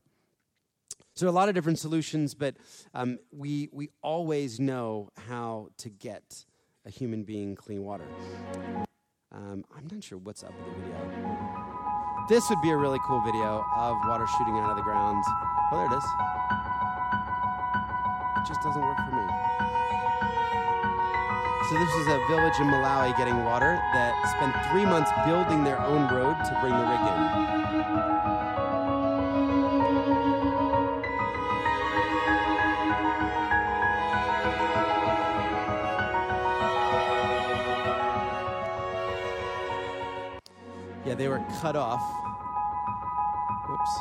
[1.16, 2.56] So, a lot of different solutions, but
[2.96, 6.44] um, we, we always know how to get
[6.88, 8.08] a human being clean water.
[9.32, 10.98] Um, I'm not sure what's up with the video.
[12.30, 15.24] This would be a really cool video of water shooting out of the ground.
[15.72, 16.04] Oh, there it is.
[18.42, 19.28] It just doesn't work for me.
[21.70, 25.80] So, this is a village in Malawi getting water that spent three months building their
[25.80, 27.63] own road to bring the rig in.
[41.60, 42.02] Cut off.
[43.70, 44.00] Whoops.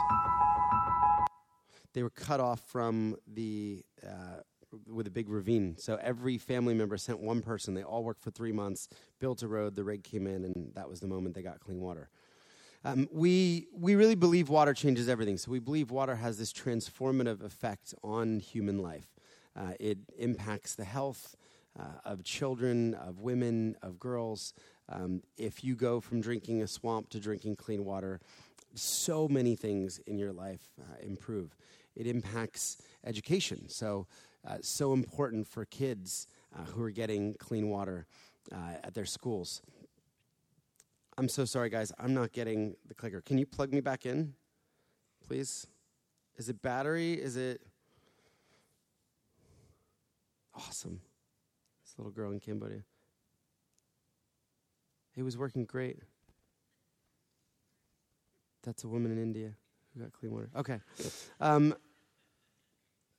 [1.95, 4.41] They were cut off from the uh,
[4.87, 5.77] with a big ravine.
[5.79, 7.75] So every family member sent one person.
[7.75, 8.89] They all worked for three months,
[9.21, 9.77] built a road.
[9.77, 12.09] The rig came in, and that was the moment they got clean water.
[12.85, 15.37] Um, we we really believe water changes everything.
[15.37, 19.07] So we believe water has this transformative effect on human life.
[19.55, 21.37] Uh, it impacts the health
[21.79, 24.53] uh, of children, of women, of girls.
[24.93, 28.21] Um, if you go from drinking a swamp to drinking clean water,
[28.75, 31.57] so many things in your life uh, improve.
[31.95, 33.69] It impacts education.
[33.69, 34.07] So,
[34.47, 38.07] uh, so important for kids uh, who are getting clean water
[38.51, 39.63] uh, at their schools.
[41.19, 41.93] I'm so sorry, guys.
[41.99, 43.21] I'm not getting the clicker.
[43.21, 44.35] Can you plug me back in,
[45.27, 45.67] please?
[46.37, 47.13] Is it battery?
[47.13, 47.61] Is it.
[50.55, 51.01] Awesome.
[51.85, 52.85] This little girl in Cambodia.
[55.17, 55.99] It was working great.
[58.63, 59.53] That's a woman in India
[59.95, 60.51] who got clean water.
[60.57, 60.81] Okay.
[61.41, 61.75] Um,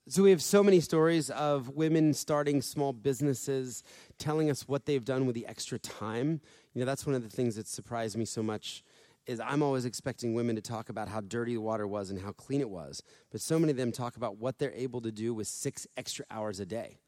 [0.08, 3.84] so we have so many stories of women starting small businesses,
[4.18, 6.42] telling us what they've done with the extra time.
[6.74, 8.84] You know, that's one of the things that surprised me so much
[9.26, 12.34] is I'm always expecting women to talk about how dirty the water was and how
[12.34, 13.02] clean it was.
[13.32, 16.26] But so many of them talk about what they're able to do with six extra
[16.30, 17.00] hours a day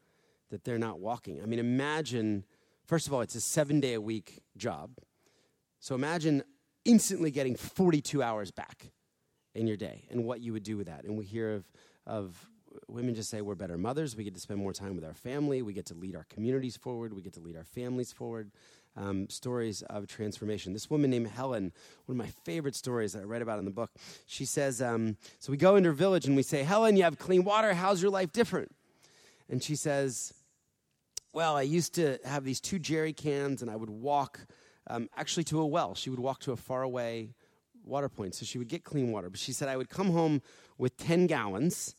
[0.49, 1.41] that they're not walking.
[1.41, 2.45] I mean, imagine
[2.85, 4.91] First of all, it's a seven day a week job.
[5.79, 6.43] So imagine
[6.83, 8.91] instantly getting 42 hours back
[9.55, 11.03] in your day and what you would do with that.
[11.03, 11.65] And we hear of,
[12.05, 12.49] of
[12.87, 14.15] women just say we're better mothers.
[14.15, 15.61] We get to spend more time with our family.
[15.61, 17.13] We get to lead our communities forward.
[17.13, 18.51] We get to lead our families forward.
[18.97, 20.71] Um, stories of transformation.
[20.71, 21.73] This woman named Helen,
[22.05, 23.91] one of my favorite stories that I read about in the book,
[24.25, 27.17] she says, um, So we go into her village and we say, Helen, you have
[27.17, 27.73] clean water.
[27.73, 28.71] How's your life different?
[29.49, 30.33] And she says,
[31.35, 34.39] Well, I used to have these two jerry cans and I would walk
[34.87, 35.93] um, actually to a well.
[35.93, 37.33] She would walk to a faraway
[37.83, 38.35] water point.
[38.35, 39.29] So she would get clean water.
[39.29, 40.41] But she said, I would come home
[40.77, 41.93] with 10 gallons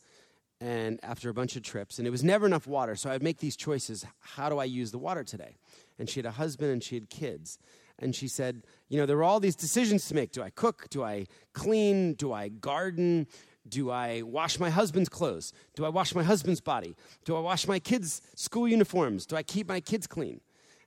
[0.58, 2.96] and after a bunch of trips, and it was never enough water.
[2.96, 4.06] So I'd make these choices.
[4.20, 5.58] How do I use the water today?
[5.98, 7.58] And she had a husband and she had kids.
[7.98, 10.32] And she said, You know, there were all these decisions to make.
[10.32, 10.88] Do I cook?
[10.88, 12.14] Do I clean?
[12.14, 13.26] Do I garden?
[13.68, 15.52] Do I wash my husband's clothes?
[15.74, 16.96] Do I wash my husband's body?
[17.24, 19.26] Do I wash my kids' school uniforms?
[19.26, 20.40] Do I keep my kids clean?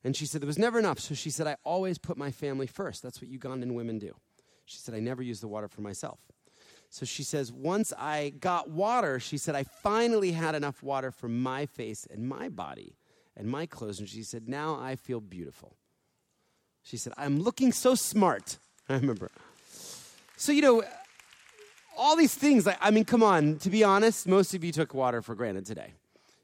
[0.04, 1.00] And she said, There was never enough.
[1.00, 3.04] So she said, I always put my family first.
[3.04, 4.16] That's what Ugandan women do.
[4.66, 6.20] She said, I never use the water for myself.
[6.90, 11.30] So she says, once I got water, she said, I finally had enough water for
[11.30, 12.96] my face and my body
[13.38, 14.00] and my clothes.
[14.00, 15.76] And she said, now I feel beautiful.
[16.82, 18.58] She said, I'm looking so smart.
[18.90, 19.30] I remember.
[20.36, 20.84] So, you know,
[22.00, 25.22] all these things, I mean, come on, to be honest, most of you took water
[25.22, 25.94] for granted today.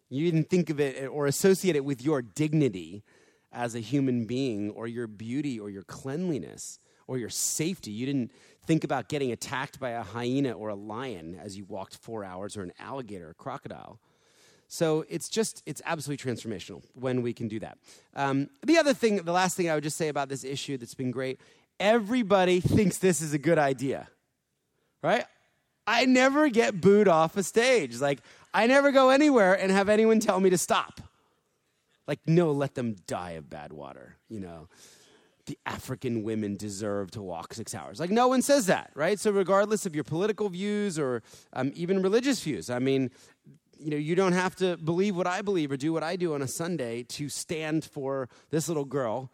[0.09, 3.03] You didn't think of it or associate it with your dignity
[3.51, 7.89] as a human being or your beauty or your cleanliness or your safety.
[7.89, 8.31] You didn't
[8.67, 12.57] think about getting attacked by a hyena or a lion as you walked four hours
[12.57, 13.99] or an alligator or a crocodile.
[14.67, 17.77] So it's just, it's absolutely transformational when we can do that.
[18.13, 20.95] Um, the other thing, the last thing I would just say about this issue that's
[20.95, 21.39] been great
[21.77, 24.07] everybody thinks this is a good idea,
[25.03, 25.25] right?
[25.87, 27.99] I never get booed off a stage.
[27.99, 28.19] Like,
[28.53, 31.01] I never go anywhere and have anyone tell me to stop.
[32.07, 34.67] Like, no, let them die of bad water, you know
[35.45, 37.99] the African women deserve to walk six hours.
[37.99, 39.19] Like, no one says that, right?
[39.19, 41.21] So, regardless of your political views or
[41.53, 43.11] um, even religious views, I mean,
[43.77, 46.33] you know, you don't have to believe what I believe or do what I do
[46.33, 49.31] on a Sunday to stand for this little girl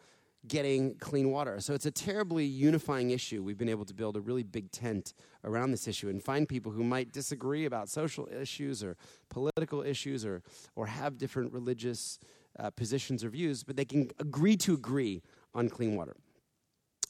[0.48, 1.60] getting clean water.
[1.60, 3.44] So it's a terribly unifying issue.
[3.44, 6.72] We've been able to build a really big tent around this issue and find people
[6.72, 8.98] who might disagree about social issues or
[9.30, 10.42] political issues or,
[10.76, 12.20] or have different religious
[12.60, 15.22] uh, positions or views, but they can agree to agree
[15.54, 16.16] on clean water.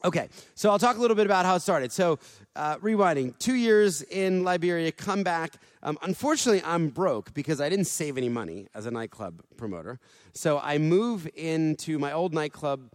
[0.03, 1.91] Okay, so I'll talk a little bit about how it started.
[1.91, 2.17] So,
[2.55, 5.53] uh, rewinding, two years in Liberia, come back.
[5.83, 9.99] Um, unfortunately, I'm broke because I didn't save any money as a nightclub promoter.
[10.33, 12.89] So, I move into my old nightclub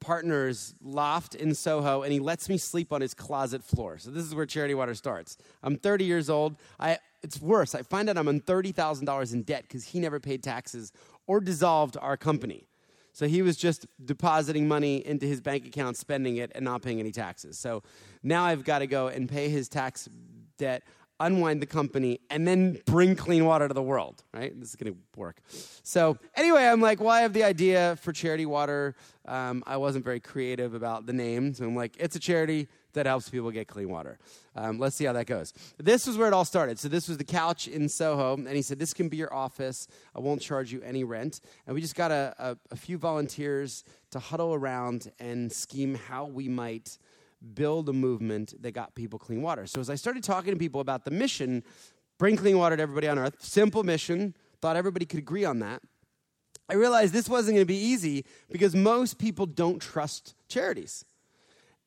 [0.00, 3.98] partner's loft in Soho, and he lets me sleep on his closet floor.
[3.98, 5.36] So, this is where Charity Water starts.
[5.62, 6.56] I'm 30 years old.
[6.78, 7.74] I, it's worse.
[7.74, 10.92] I find out I'm on $30,000 in debt because he never paid taxes
[11.26, 12.68] or dissolved our company.
[13.12, 17.00] So he was just depositing money into his bank account, spending it, and not paying
[17.00, 17.58] any taxes.
[17.58, 17.82] So
[18.22, 20.08] now I've got to go and pay his tax
[20.56, 20.84] debt,
[21.20, 24.58] unwind the company, and then bring clean water to the world, right?
[24.58, 25.40] This is going to work.
[25.82, 28.94] So anyway, I'm like, well, I have the idea for Charity Water.
[29.26, 31.54] Um, I wasn't very creative about the name.
[31.54, 34.18] So I'm like, it's a charity that helps people get clean water.
[34.56, 35.52] Um, let's see how that goes.
[35.78, 36.78] This was where it all started.
[36.78, 39.86] So this was the couch in Soho, and he said, "This can be your office.
[40.16, 43.84] I won't charge you any rent." And we just got a, a, a few volunteers
[44.10, 46.98] to huddle around and scheme how we might
[47.54, 49.66] build a movement that got people clean water.
[49.66, 51.62] So as I started talking to people about the mission,
[52.18, 55.82] bring clean water to everybody on earth, simple mission, thought everybody could agree on that.
[56.68, 61.04] I realized this wasn't going to be easy because most people don't trust charities.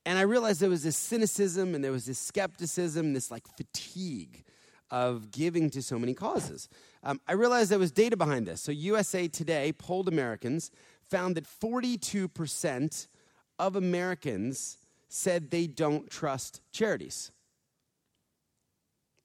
[0.06, 4.44] And I realized there was this cynicism and there was this skepticism, this like fatigue
[4.90, 6.68] of giving to so many causes.
[7.04, 8.62] Um, I realized there was data behind this.
[8.62, 10.72] So, USA Today polled Americans,
[11.10, 13.08] found that 42%
[13.60, 14.78] of Americans
[15.14, 17.32] said they don't trust charities.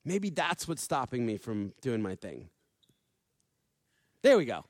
[0.05, 2.49] Maybe that's what's stopping me from doing my thing.
[4.22, 4.64] There we go.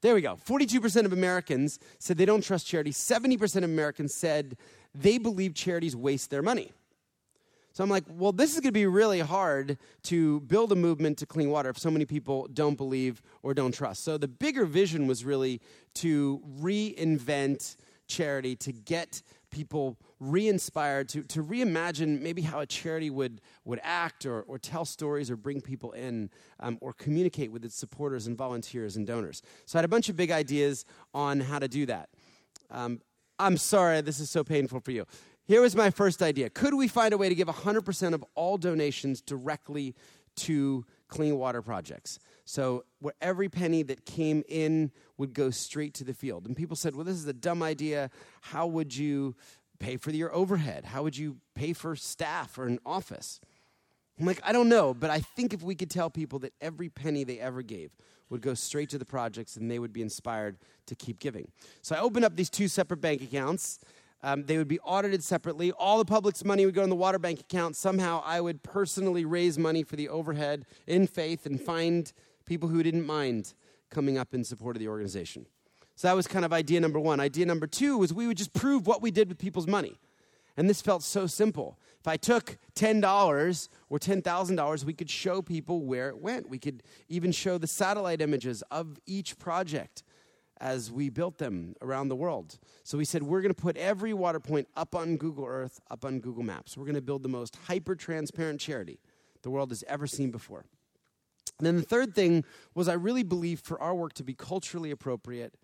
[0.00, 0.36] There we go.
[0.36, 2.96] 42% of Americans said they don't trust charities.
[2.96, 4.56] 70% of Americans said
[4.94, 6.70] they believe charities waste their money.
[7.72, 11.18] So I'm like, well, this is going to be really hard to build a movement
[11.18, 14.04] to clean water if so many people don't believe or don't trust.
[14.04, 15.60] So the bigger vision was really
[15.94, 17.76] to reinvent
[18.08, 24.26] charity, to get people re-inspired, to, to reimagine maybe how a charity would, would act
[24.26, 28.36] or, or tell stories or bring people in um, or communicate with its supporters and
[28.36, 29.42] volunteers and donors.
[29.66, 32.08] So I had a bunch of big ideas on how to do that.
[32.70, 33.00] Um,
[33.38, 35.06] I'm sorry, this is so painful for you.
[35.46, 36.50] Here was my first idea.
[36.50, 39.94] Could we find a way to give 100% of all donations directly
[40.36, 42.18] to clean water projects?
[42.44, 46.46] So, where every penny that came in would go straight to the field.
[46.46, 48.10] And people said, well, this is a dumb idea.
[48.40, 49.34] How would you
[49.78, 50.86] pay for your overhead?
[50.86, 53.40] How would you pay for staff or an office?
[54.18, 56.88] I'm like, I don't know, but I think if we could tell people that every
[56.88, 57.90] penny they ever gave
[58.30, 61.50] would go straight to the projects and they would be inspired to keep giving.
[61.82, 63.78] So I opened up these two separate bank accounts.
[64.22, 65.70] Um, they would be audited separately.
[65.72, 67.76] All the public's money would go in the water bank account.
[67.76, 72.12] Somehow I would personally raise money for the overhead in faith and find
[72.44, 73.54] people who didn't mind
[73.90, 75.46] coming up in support of the organization.
[75.94, 77.20] So that was kind of idea number one.
[77.20, 79.98] Idea number two was we would just prove what we did with people's money.
[80.56, 81.78] And this felt so simple.
[82.00, 86.48] If I took $10 or $10,000, we could show people where it went.
[86.48, 90.02] We could even show the satellite images of each project
[90.60, 92.58] as we built them around the world.
[92.84, 96.04] So we said, we're going to put every water point up on Google Earth, up
[96.04, 96.76] on Google Maps.
[96.76, 98.98] We're going to build the most hyper transparent charity
[99.42, 100.64] the world has ever seen before.
[101.58, 102.44] And then the third thing
[102.74, 105.54] was I really believe for our work to be culturally appropriate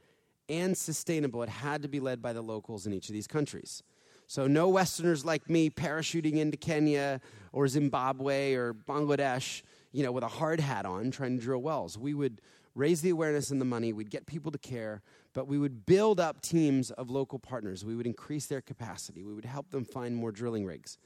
[0.48, 3.82] and sustainable, it had to be led by the locals in each of these countries.
[4.26, 7.20] So, no Westerners like me parachuting into Kenya
[7.52, 11.98] or Zimbabwe or Bangladesh, you know, with a hard hat on trying to drill wells.
[11.98, 12.40] We would
[12.74, 15.02] raise the awareness and the money, we'd get people to care,
[15.32, 17.84] but we would build up teams of local partners.
[17.84, 20.98] We would increase their capacity, we would help them find more drilling rigs.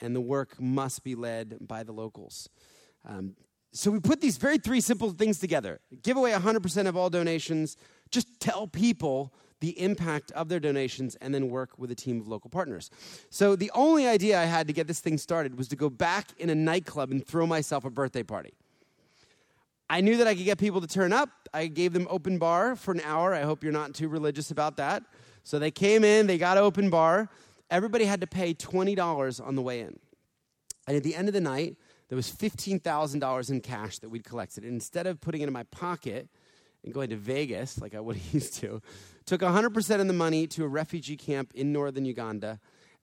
[0.00, 2.48] And the work must be led by the locals.
[3.06, 3.36] Um,
[3.72, 7.76] so we put these very three simple things together give away 100% of all donations,
[8.10, 12.26] just tell people the impact of their donations and then work with a team of
[12.26, 12.90] local partners.
[13.28, 16.28] So the only idea I had to get this thing started was to go back
[16.38, 18.54] in a nightclub and throw myself a birthday party.
[19.90, 21.28] I knew that I could get people to turn up.
[21.52, 23.34] I gave them open bar for an hour.
[23.34, 25.02] I hope you're not too religious about that.
[25.42, 27.28] So they came in, they got open bar.
[27.70, 29.98] Everybody had to pay $20 on the way in.
[30.86, 31.76] And at the end of the night,
[32.08, 34.62] there was $15,000 in cash that we'd collected.
[34.62, 36.28] And instead of putting it in my pocket
[36.84, 38.80] and going to Vegas like I would used to,
[39.26, 42.60] took 100% of the money to a refugee camp in northern Uganda.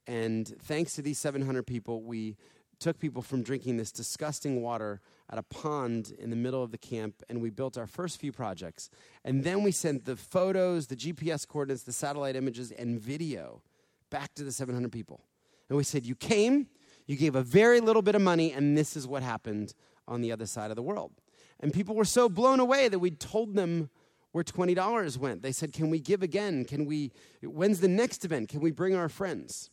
[0.07, 2.37] And thanks to these 700 people, we
[2.79, 6.77] took people from drinking this disgusting water at a pond in the middle of the
[6.77, 8.89] camp, and we built our first few projects.
[9.25, 13.61] And then we sent the photos, the GPS coordinates, the satellite images, and video
[14.09, 15.21] back to the 700 people.
[15.69, 16.67] And we said, You came,
[17.05, 19.73] you gave a very little bit of money, and this is what happened
[20.07, 21.11] on the other side of the world.
[21.59, 23.89] And people were so blown away that we told them
[24.31, 25.41] where $20 went.
[25.41, 26.63] They said, Can we give again?
[26.63, 27.11] Can we,
[27.41, 28.49] when's the next event?
[28.49, 29.71] Can we bring our friends?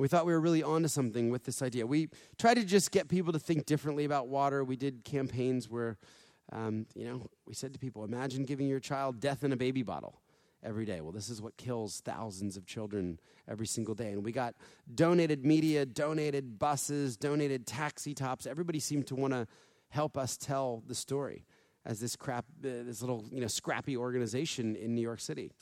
[0.00, 1.86] We thought we were really onto something with this idea.
[1.86, 4.64] We tried to just get people to think differently about water.
[4.64, 5.98] We did campaigns where,
[6.52, 9.82] um, you know, we said to people, imagine giving your child death in a baby
[9.82, 10.22] bottle
[10.62, 11.02] every day.
[11.02, 14.12] Well, this is what kills thousands of children every single day.
[14.12, 14.54] And we got
[14.94, 18.46] donated media, donated buses, donated taxi tops.
[18.46, 19.46] Everybody seemed to want to
[19.90, 21.44] help us tell the story
[21.84, 25.52] as this crap, uh, this little, you know, scrappy organization in New York City.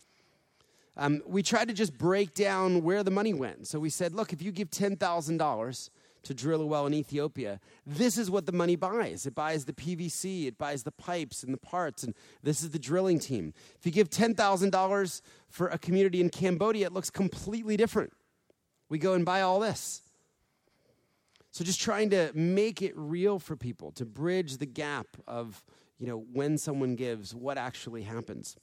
[0.98, 3.68] Um, we tried to just break down where the money went.
[3.68, 5.90] So we said, look, if you give $10,000
[6.24, 9.24] to drill a well in Ethiopia, this is what the money buys.
[9.24, 12.80] It buys the PVC, it buys the pipes and the parts, and this is the
[12.80, 13.54] drilling team.
[13.78, 18.12] If you give $10,000 for a community in Cambodia, it looks completely different.
[18.88, 20.02] We go and buy all this.
[21.52, 25.64] So just trying to make it real for people, to bridge the gap of,
[25.98, 28.56] you know, when someone gives, what actually happens.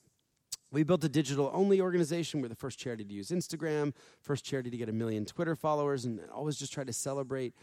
[0.76, 2.42] We built a digital only organization.
[2.42, 6.04] We're the first charity to use Instagram, first charity to get a million Twitter followers,
[6.04, 7.54] and always just try to celebrate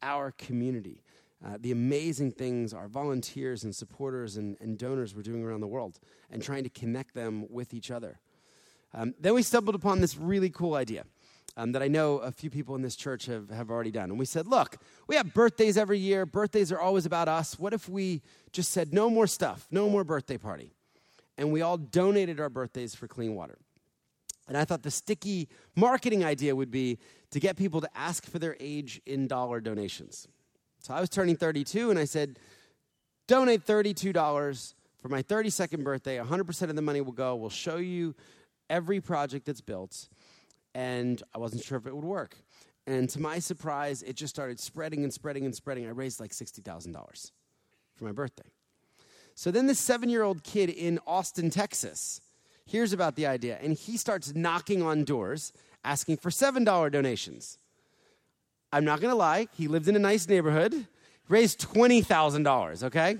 [0.00, 1.02] our community.
[1.44, 5.66] Uh, the amazing things our volunteers and supporters and, and, donors were doing around the
[5.66, 6.00] world
[6.30, 8.20] and trying to connect them with each other.
[8.94, 11.04] Um, then we stumbled upon this really cool idea
[11.58, 14.08] um, that I know a few people in this church have, have already done.
[14.08, 16.24] And we said, look, we have birthdays every year.
[16.24, 17.58] Birthdays are always about us.
[17.58, 20.72] What if we just said, no more stuff, no more birthday party?
[21.38, 23.58] And we all donated our birthdays for clean water.
[24.48, 26.98] And I thought the sticky marketing idea would be
[27.30, 30.28] to get people to ask for their age in dollar donations.
[30.80, 32.38] So I was turning 32 and I said,
[33.28, 36.18] donate $32 for my 32nd birthday.
[36.18, 37.36] 100% of the money will go.
[37.36, 38.14] We'll show you
[38.68, 40.08] every project that's built.
[40.74, 42.36] And I wasn't sure if it would work.
[42.86, 45.86] And to my surprise, it just started spreading and spreading and spreading.
[45.86, 47.30] I raised like $60,000
[47.94, 48.48] for my birthday.
[49.34, 52.20] So then this seven year old kid in Austin, Texas,
[52.64, 55.52] hears about the idea and he starts knocking on doors
[55.84, 57.58] asking for $7 donations.
[58.72, 60.86] I'm not gonna lie, he lived in a nice neighborhood,
[61.28, 63.18] raised $20,000, okay?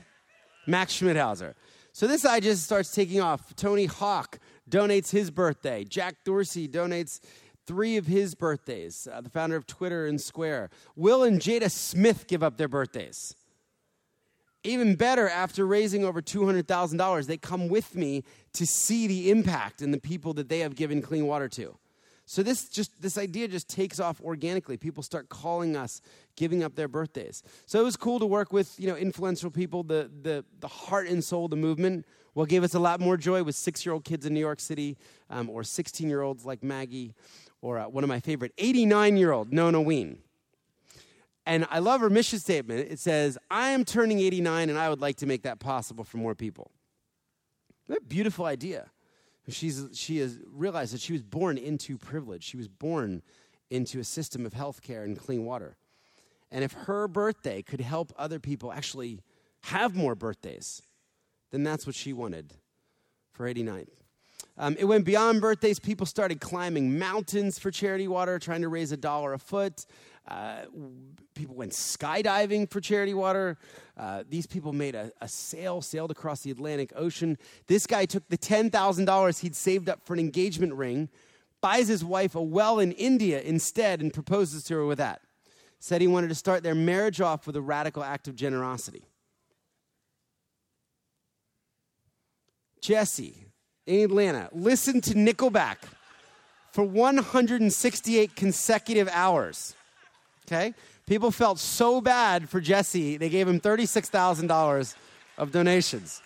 [0.67, 1.55] Max Schmidhauser.
[1.93, 3.55] So this guy just starts taking off.
[3.55, 4.39] Tony Hawk
[4.69, 5.85] donates his birthday.
[5.85, 7.21] Jack Dorsey donates
[7.67, 10.71] three of his birthdays, uh, the founder of Twitter and Square.
[10.97, 13.37] Will and Jada Smith give up their birthdays.
[14.65, 19.93] Even better, after raising over $200,000, they come with me to see the impact and
[19.93, 21.77] the people that they have given clean water to.
[22.25, 24.77] So this just this idea just takes off organically.
[24.77, 26.01] People start calling us,
[26.37, 27.43] giving up their birthdays.
[27.67, 29.83] So it was cool to work with you know influential people.
[29.83, 32.07] The the the heart and soul of the movement.
[32.35, 34.61] What gave us a lot more joy was six year old kids in New York
[34.61, 34.97] City,
[35.29, 37.13] um, or sixteen year olds like Maggie,
[37.61, 40.19] or uh, one of my favorite eighty nine year old Nona Ween.
[41.45, 42.89] And I love her mission statement.
[42.91, 46.05] It says, "I am turning eighty nine, and I would like to make that possible
[46.05, 46.71] for more people."
[47.87, 48.91] What a beautiful idea.
[49.49, 52.45] She's, she has realized that she was born into privilege.
[52.45, 53.23] She was born
[53.71, 55.77] into a system of health care and clean water.
[56.51, 59.21] And if her birthday could help other people actually
[59.65, 60.83] have more birthdays,
[61.51, 62.55] then that's what she wanted
[63.33, 63.87] for 89.
[64.59, 65.79] Um, it went beyond birthdays.
[65.79, 69.87] People started climbing mountains for charity water, trying to raise a dollar a foot.
[70.27, 70.63] Uh,
[71.35, 73.59] people went skydiving for charity water.
[73.97, 77.37] Uh, these people made a, a sail, sailed across the Atlantic Ocean.
[77.67, 81.09] This guy took the $10,000 he'd saved up for an engagement ring,
[81.61, 85.23] buys his wife a well in India instead, and proposes to her with that.
[85.81, 89.05] Said he wanted to start their marriage off with a radical act of generosity.
[92.81, 93.47] Jesse
[93.87, 95.79] in Atlanta listened to Nickelback
[96.73, 99.75] for 168 consecutive hours.
[100.47, 100.75] Okay?
[101.07, 104.95] People felt so bad for Jesse, they gave him $36,000
[105.39, 106.23] of donations.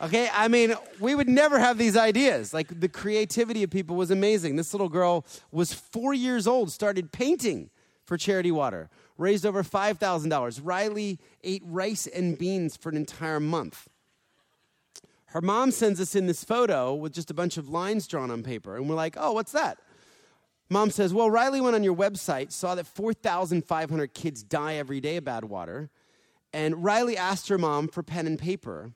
[0.00, 0.28] Okay?
[0.32, 2.54] I mean, we would never have these ideas.
[2.54, 4.56] Like, the creativity of people was amazing.
[4.56, 7.70] This little girl was four years old, started painting
[8.04, 10.60] for Charity Water, raised over $5,000.
[10.62, 13.88] Riley ate rice and beans for an entire month.
[15.26, 18.42] Her mom sends us in this photo with just a bunch of lines drawn on
[18.42, 19.78] paper, and we're like, oh, what's that?
[20.72, 25.16] Mom says, Well, Riley went on your website, saw that 4,500 kids die every day
[25.16, 25.90] of bad water.
[26.52, 28.92] And Riley asked her mom for pen and paper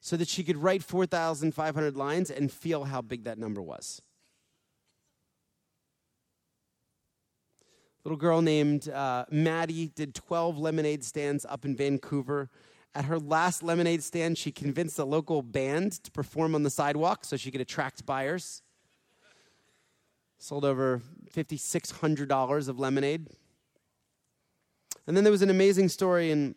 [0.00, 4.00] so that she could write 4,500 lines and feel how big that number was.
[7.62, 12.48] A Little girl named uh, Maddie did 12 lemonade stands up in Vancouver.
[12.94, 17.26] At her last lemonade stand, she convinced a local band to perform on the sidewalk
[17.26, 18.62] so she could attract buyers.
[20.42, 21.02] Sold over
[21.34, 23.26] $5,600 of lemonade.
[25.06, 26.54] And then there was an amazing story, and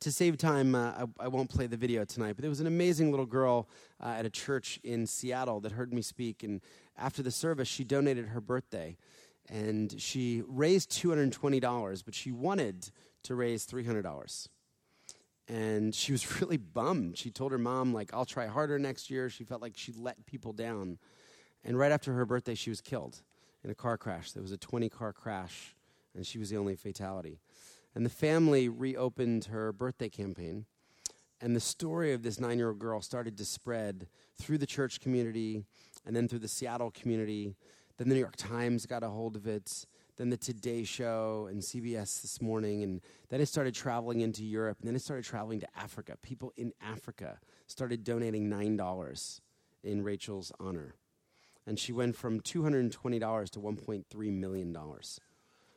[0.00, 2.66] to save time, uh, I, I, won't play the video tonight, but there was an
[2.66, 3.68] amazing little girl
[4.02, 6.42] uh, at a church in Seattle that heard me speak.
[6.42, 6.60] And
[6.96, 8.96] after the service, she donated her birthday.
[9.48, 12.90] And she raised $220, but she wanted
[13.22, 14.48] to raise $300
[15.48, 17.16] and she was really bummed.
[17.16, 19.30] She told her mom, like, I'll try harder next year.
[19.30, 20.98] She felt like she let people down.
[21.64, 23.22] And right after her birthday, she was killed
[23.64, 24.32] in a car crash.
[24.32, 25.74] There was a 20 car crash,
[26.14, 27.40] and she was the only fatality.
[27.94, 30.66] And the family reopened her birthday campaign.
[31.40, 35.00] And the story of this nine year old girl started to spread through the church
[35.00, 35.64] community
[36.04, 37.54] and then through the Seattle community.
[37.96, 39.84] Then the New York Times got a hold of it.
[40.16, 42.82] Then the Today Show and CBS this morning.
[42.82, 44.78] And then it started traveling into Europe.
[44.80, 46.16] And then it started traveling to Africa.
[46.22, 49.40] People in Africa started donating $9
[49.84, 50.94] in Rachel's honor
[51.68, 54.76] and she went from $220 to $1.3 million.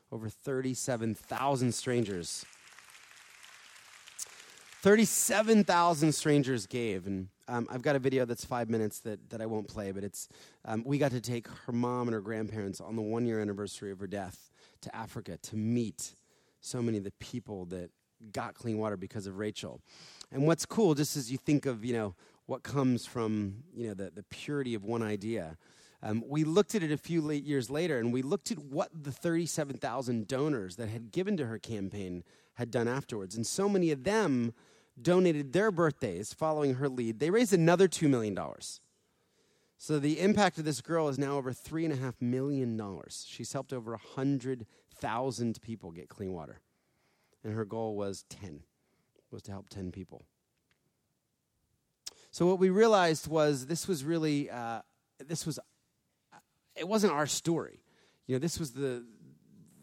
[0.09, 2.45] Over 37,000 strangers.
[4.81, 7.07] 37,000 strangers gave.
[7.07, 10.05] And um, I've got a video that's five minutes that, that I won't play, but
[10.05, 10.29] it's
[10.63, 13.91] um, we got to take her mom and her grandparents on the one year anniversary
[13.91, 14.49] of her death
[14.81, 16.15] to Africa to meet
[16.61, 17.89] so many of the people that
[18.31, 19.81] got clean water because of Rachel.
[20.31, 22.15] And what's cool, just as you think of, you know,
[22.45, 25.57] what comes from, you know, the, the purity of one idea,
[26.03, 29.11] um, we looked at it a few years later and we looked at what the
[29.11, 32.23] 37,000 donors that had given to her campaign
[32.55, 33.35] had done afterwards.
[33.35, 34.53] And so many of them
[34.99, 37.19] donated their birthdays following her lead.
[37.19, 38.37] They raised another $2 million.
[39.77, 42.79] So the impact of this girl is now over $3.5 million.
[43.09, 46.61] She's helped over 100,000 people get clean water.
[47.43, 48.61] And her goal was 10,
[49.31, 50.23] was to help 10 people.
[52.31, 54.81] So what we realized was this was really, uh,
[55.19, 55.59] this was
[56.75, 57.83] it wasn't our story.
[58.27, 59.05] You know, this was the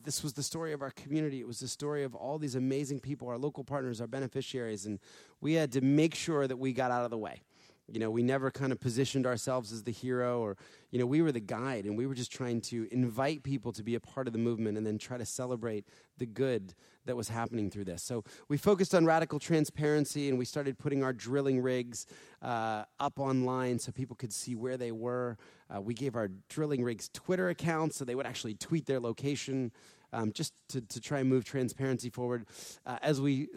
[0.04, 1.40] this was the story of our community.
[1.40, 5.00] It was the story of all these amazing people, our local partners, our beneficiaries, and
[5.40, 7.42] we had to make sure that we got out of the way.
[7.90, 10.56] You know, we never kind of positioned ourselves as the hero or,
[10.90, 13.82] you know, we were the guide and we were just trying to invite people to
[13.82, 15.86] be a part of the movement and then try to celebrate
[16.18, 16.74] the good
[17.06, 18.02] that was happening through this.
[18.02, 22.06] So we focused on radical transparency and we started putting our drilling rigs
[22.42, 25.38] uh, up online so people could see where they were.
[25.74, 29.72] Uh, we gave our drilling rigs Twitter accounts so they would actually tweet their location
[30.12, 32.46] um, just to, to try and move transparency forward.
[32.84, 33.48] Uh, as we,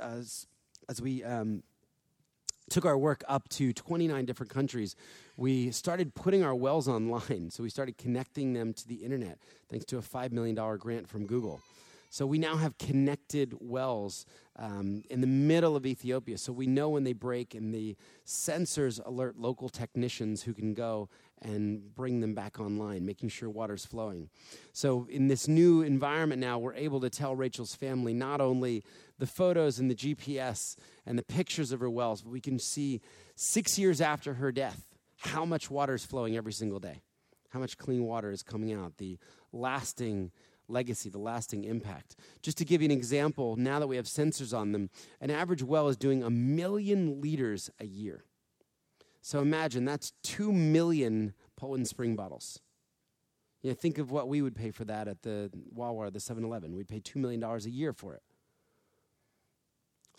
[0.00, 0.22] uh,
[0.88, 1.62] as we, um,
[2.70, 4.96] took our work up to 29 different countries.
[5.36, 7.50] We started putting our wells online.
[7.50, 11.26] So we started connecting them to the internet thanks to a $5 million grant from
[11.26, 11.60] Google.
[12.12, 16.38] So we now have connected wells um, in the middle of Ethiopia.
[16.38, 17.96] So we know when they break, and the
[18.26, 21.08] sensors alert local technicians who can go
[21.40, 24.28] and bring them back online, making sure water's flowing.
[24.72, 28.82] So in this new environment now, we're able to tell Rachel's family not only
[29.20, 33.00] the photos and the GPS and the pictures of her wells, but we can see
[33.36, 34.88] six years after her death
[35.18, 37.02] how much water is flowing every single day,
[37.50, 39.16] how much clean water is coming out, the
[39.52, 40.32] lasting
[40.70, 42.16] legacy, the lasting impact.
[42.42, 44.90] Just to give you an example, now that we have sensors on them,
[45.20, 48.24] an average well is doing a million liters a year.
[49.22, 52.60] So imagine that's 2 million Poland Spring bottles.
[53.62, 56.42] You know, think of what we would pay for that at the Wawa, the 7
[56.42, 56.74] Eleven.
[56.74, 58.22] We'd pay $2 million a year for it.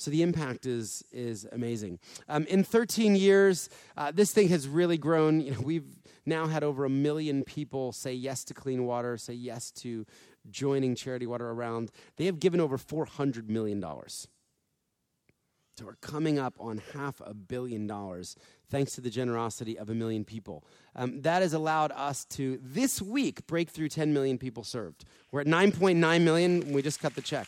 [0.02, 2.00] So the impact is, is amazing.
[2.28, 5.42] Um, in 13 years, uh, this thing has really grown.
[5.42, 5.86] You know, we've
[6.26, 10.08] now had over a million people say yes to clean water, say yes to
[10.50, 11.92] joining Charity Water around.
[12.18, 13.82] They have given over $400 million.
[13.82, 18.36] So we're coming up on half a billion dollars
[18.70, 20.64] thanks to the generosity of a million people.
[20.96, 25.06] Um, that has allowed us to, this week, break through 10 million people served.
[25.32, 27.48] We're at 9.9 million, we just cut the check.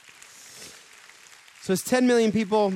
[1.61, 2.73] So it's 10 million people.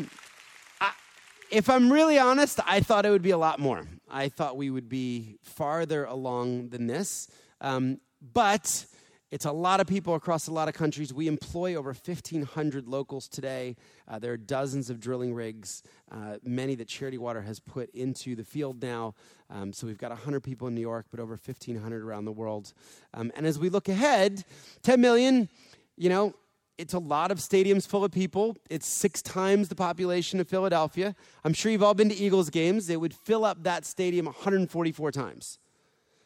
[1.50, 3.88] If I'm really honest, I thought it would be a lot more.
[4.10, 7.30] I thought we would be farther along than this.
[7.62, 8.86] Um, but
[9.30, 11.14] it's a lot of people across a lot of countries.
[11.14, 13.76] We employ over 1,500 locals today.
[14.08, 18.36] Uh, there are dozens of drilling rigs, uh, many that Charity Water has put into
[18.36, 19.16] the field now.
[19.50, 22.74] Um, so we've got 100 people in New York, but over 1,500 around the world.
[23.14, 24.46] Um, and as we look ahead,
[24.84, 25.50] 10 million,
[25.98, 26.34] you know,
[26.78, 28.56] it's a lot of stadiums full of people.
[28.70, 31.16] It's six times the population of Philadelphia.
[31.44, 32.88] I'm sure you've all been to Eagles games.
[32.88, 35.60] They would fill up that stadium 144 times.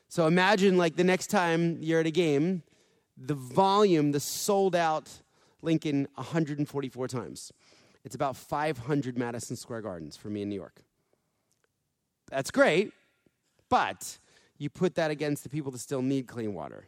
[0.09, 2.63] So imagine, like, the next time you're at a game,
[3.17, 5.09] the volume, the sold out
[5.61, 7.51] Lincoln 144 times.
[8.03, 10.81] It's about 500 Madison Square Gardens for me in New York.
[12.29, 12.93] That's great,
[13.69, 14.17] but
[14.57, 16.85] you put that against the people that still need clean water.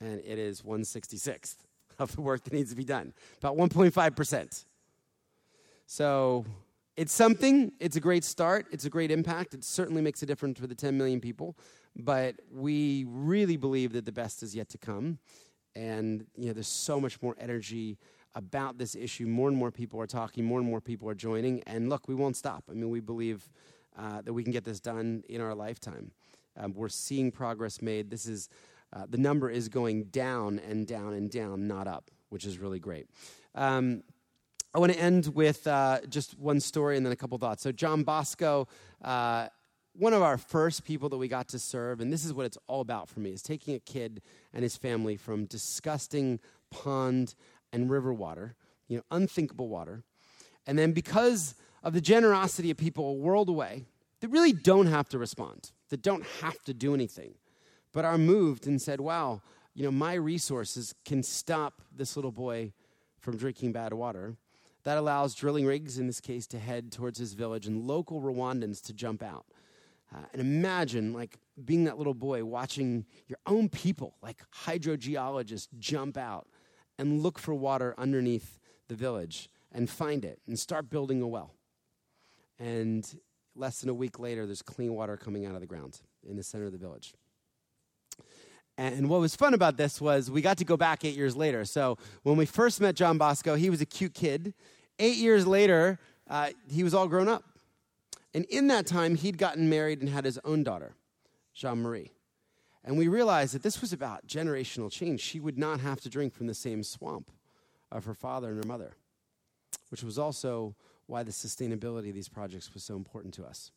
[0.00, 1.56] And it is 166th
[1.98, 4.64] of the work that needs to be done, about 1.5%.
[5.86, 6.44] So
[6.96, 9.54] it's something, it's a great start, it's a great impact.
[9.54, 11.56] It certainly makes a difference for the 10 million people
[11.96, 15.18] but we really believe that the best is yet to come.
[15.76, 17.98] And you know, there's so much more energy
[18.34, 19.26] about this issue.
[19.26, 20.44] More and more people are talking.
[20.44, 21.62] More and more people are joining.
[21.64, 22.64] And look, we won't stop.
[22.70, 23.48] I mean, we believe
[23.96, 26.10] uh, that we can get this done in our lifetime.
[26.56, 28.10] Um, we're seeing progress made.
[28.10, 28.48] This is
[28.92, 32.78] uh, the number is going down and down and down, not up, which is really
[32.78, 33.06] great.
[33.54, 34.02] Um,
[34.74, 37.62] I want to end with uh, just one story and then a couple thoughts.
[37.62, 38.66] So, John Bosco
[39.02, 39.48] uh,
[39.96, 42.58] one of our first people that we got to serve, and this is what it's
[42.66, 44.22] all about for me, is taking a kid
[44.52, 47.34] and his family from disgusting pond
[47.72, 48.56] and river water,
[48.88, 50.02] you know, unthinkable water.
[50.66, 53.84] And then because of the generosity of people a world away
[54.20, 57.34] that really don't have to respond, that don't have to do anything,
[57.92, 59.42] but are moved and said, wow,
[59.74, 62.72] you know, my resources can stop this little boy
[63.20, 64.34] from drinking bad water.
[64.84, 68.82] That allows drilling rigs, in this case, to head towards his village and local Rwandans
[68.82, 69.46] to jump out.
[70.14, 76.16] Uh, and imagine like being that little boy watching your own people, like hydrogeologists, jump
[76.16, 76.46] out
[76.98, 81.54] and look for water underneath the village and find it and start building a well.
[82.58, 83.04] And
[83.56, 86.42] less than a week later, there's clean water coming out of the ground in the
[86.42, 87.14] center of the village.
[88.76, 91.64] And what was fun about this was we got to go back eight years later.
[91.64, 94.52] So when we first met John Bosco, he was a cute kid.
[94.98, 95.98] Eight years later,
[96.28, 97.44] uh, he was all grown up.
[98.34, 100.94] And in that time, he'd gotten married and had his own daughter,
[101.54, 102.10] Jean Marie.
[102.84, 105.20] And we realized that this was about generational change.
[105.20, 107.30] She would not have to drink from the same swamp
[107.92, 108.96] of her father and her mother,
[109.90, 110.74] which was also
[111.06, 113.70] why the sustainability of these projects was so important to us.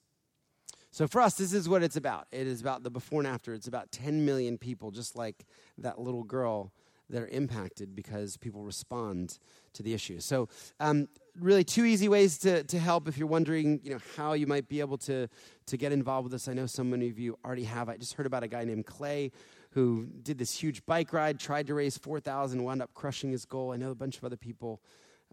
[0.97, 2.25] So for us, this is what it's about.
[2.31, 3.53] It is about the before and after.
[3.53, 5.45] It's about 10 million people, just like
[5.77, 6.73] that little girl
[7.11, 9.37] that are impacted because people respond
[9.73, 10.19] to the issue.
[10.19, 11.07] So, um,
[11.39, 14.69] really, two easy ways to, to help if you're wondering, you know, how you might
[14.69, 15.27] be able to,
[15.67, 16.47] to get involved with this.
[16.47, 17.89] I know so many of you already have.
[17.89, 19.31] I just heard about a guy named Clay
[19.73, 23.71] who did this huge bike ride, tried to raise 4,000, wound up crushing his goal.
[23.71, 24.81] I know a bunch of other people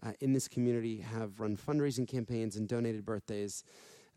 [0.03, 3.63] uh, in this community have run fundraising campaigns and donated birthdays.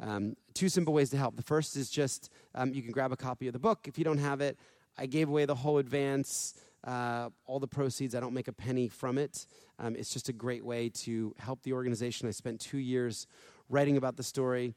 [0.01, 1.36] Um, two simple ways to help.
[1.36, 3.86] The first is just um, you can grab a copy of the book.
[3.86, 4.59] If you don't have it,
[4.96, 8.14] I gave away the whole advance uh, all the proceeds.
[8.14, 9.46] I don't make a penny from it.
[9.78, 12.28] Um, it's just a great way to help the organization.
[12.28, 13.26] I spent two years
[13.68, 14.74] writing about the story.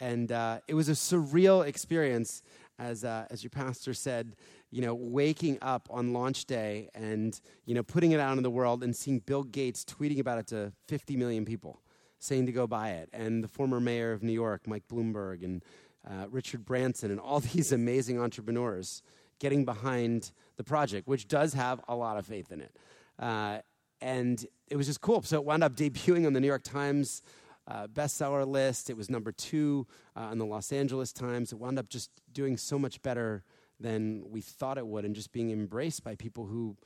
[0.00, 2.42] And uh, it was a surreal experience,
[2.78, 4.36] as, uh, as your pastor said,
[4.70, 8.50] you know, waking up on launch day and, you know, putting it out in the
[8.50, 11.80] world and seeing Bill Gates tweeting about it to 50 million people,
[12.18, 13.08] saying to go buy it.
[13.12, 15.62] And the former mayor of New York, Mike Bloomberg, and
[16.08, 19.02] uh, Richard Branson, and all these amazing entrepreneurs
[19.38, 22.76] getting behind the project, which does have a lot of faith in it.
[23.18, 23.58] Uh,
[24.00, 25.22] and it was just cool.
[25.22, 27.22] So it wound up debuting on the New York Times
[27.66, 28.90] uh, bestseller list.
[28.90, 31.52] It was number two uh, on the Los Angeles Times.
[31.52, 33.44] It wound up just doing so much better
[33.80, 36.76] than we thought it would and just being embraced by people who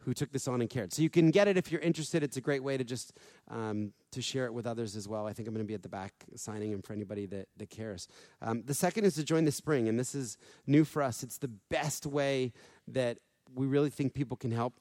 [0.00, 0.92] who took this on and cared.
[0.92, 2.22] So you can get it if you're interested.
[2.22, 3.12] It's a great way to just
[3.48, 5.26] um, to share it with others as well.
[5.26, 7.70] I think I'm going to be at the back signing and for anybody that, that
[7.70, 8.08] cares.
[8.40, 11.22] Um, the second is to join the spring, and this is new for us.
[11.22, 12.52] It's the best way
[12.88, 13.18] that
[13.54, 14.74] we really think people can help.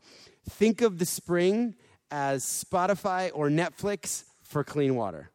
[0.49, 1.75] Think of the spring
[2.11, 5.31] as Spotify or Netflix for clean water.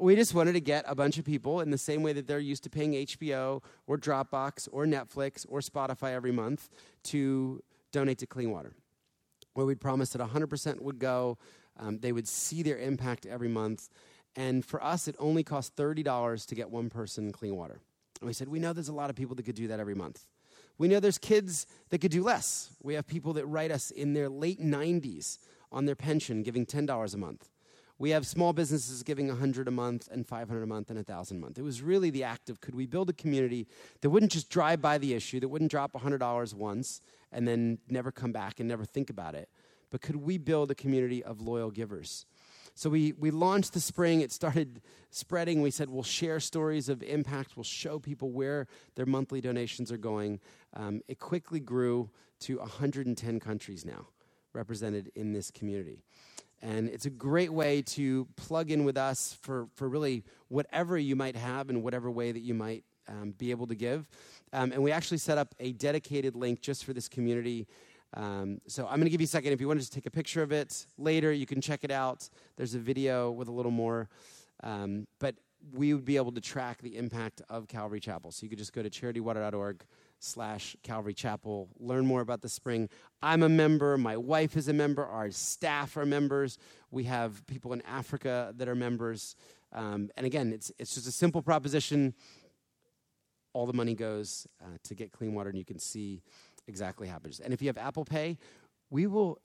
[0.00, 2.38] We just wanted to get a bunch of people in the same way that they're
[2.38, 6.68] used to paying HBO or Dropbox or Netflix or Spotify every month
[7.04, 8.74] to donate to clean water.
[9.58, 11.36] Where we'd promised that 100% would go,
[11.80, 13.88] um, they would see their impact every month.
[14.36, 17.80] And for us, it only cost $30 to get one person clean water.
[18.20, 19.96] And we said, we know there's a lot of people that could do that every
[19.96, 20.26] month.
[20.78, 22.70] We know there's kids that could do less.
[22.84, 25.38] We have people that write us in their late 90s
[25.72, 27.48] on their pension giving $10 a month.
[27.98, 31.40] We have small businesses giving 100 a month and 500 a month and 1,000 a
[31.40, 31.58] month.
[31.58, 33.66] It was really the act of could we build a community
[34.00, 37.00] that wouldn't just drive by the issue, that wouldn't drop $100 once
[37.32, 39.48] and then never come back and never think about it,
[39.90, 42.24] but could we build a community of loyal givers?
[42.74, 44.20] So we, we launched the spring.
[44.20, 44.80] It started
[45.10, 45.62] spreading.
[45.62, 47.56] We said we'll share stories of impact.
[47.56, 50.38] We'll show people where their monthly donations are going.
[50.74, 54.06] Um, it quickly grew to 110 countries now
[54.52, 56.04] represented in this community.
[56.60, 61.14] And it's a great way to plug in with us for, for really whatever you
[61.14, 64.08] might have and whatever way that you might um, be able to give.
[64.52, 67.66] Um, and we actually set up a dedicated link just for this community.
[68.14, 69.52] Um, so I'm going to give you a second.
[69.52, 71.90] If you want to just take a picture of it later, you can check it
[71.90, 72.28] out.
[72.56, 74.08] There's a video with a little more.
[74.62, 75.36] Um, but
[75.72, 78.30] we would be able to track the impact of Calvary Chapel.
[78.30, 79.84] So you could just go to charitywater.org
[80.18, 81.68] slash Calvary Chapel.
[81.78, 82.88] Learn more about the spring.
[83.22, 83.96] I'm a member.
[83.98, 85.04] My wife is a member.
[85.04, 86.58] Our staff are members.
[86.90, 89.36] We have people in Africa that are members.
[89.72, 92.14] Um, and again, it's, it's just a simple proposition.
[93.52, 96.22] All the money goes uh, to get clean water, and you can see
[96.66, 97.40] exactly how happens.
[97.40, 98.38] And if you have Apple Pay,
[98.90, 99.38] we will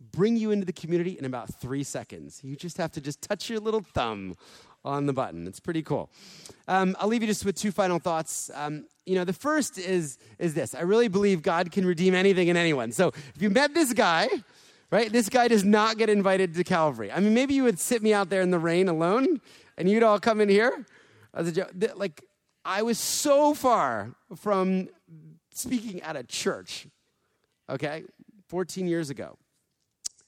[0.00, 2.40] bring you into the community in about three seconds.
[2.42, 4.34] You just have to just touch your little thumb
[4.84, 5.46] on the button.
[5.46, 6.10] It's pretty cool.
[6.68, 8.50] Um, I'll leave you just with two final thoughts.
[8.54, 12.48] Um, you know, the first is is this: I really believe God can redeem anything
[12.48, 12.92] and anyone.
[12.92, 14.28] So if you met this guy,
[14.90, 15.10] right?
[15.10, 17.10] This guy does not get invited to Calvary.
[17.10, 19.40] I mean, maybe you would sit me out there in the rain alone,
[19.76, 20.86] and you'd all come in here.
[21.34, 21.70] As a joke.
[21.96, 22.24] Like
[22.64, 24.88] I was so far from
[25.52, 26.86] speaking at a church.
[27.68, 28.04] Okay,
[28.48, 29.36] 14 years ago,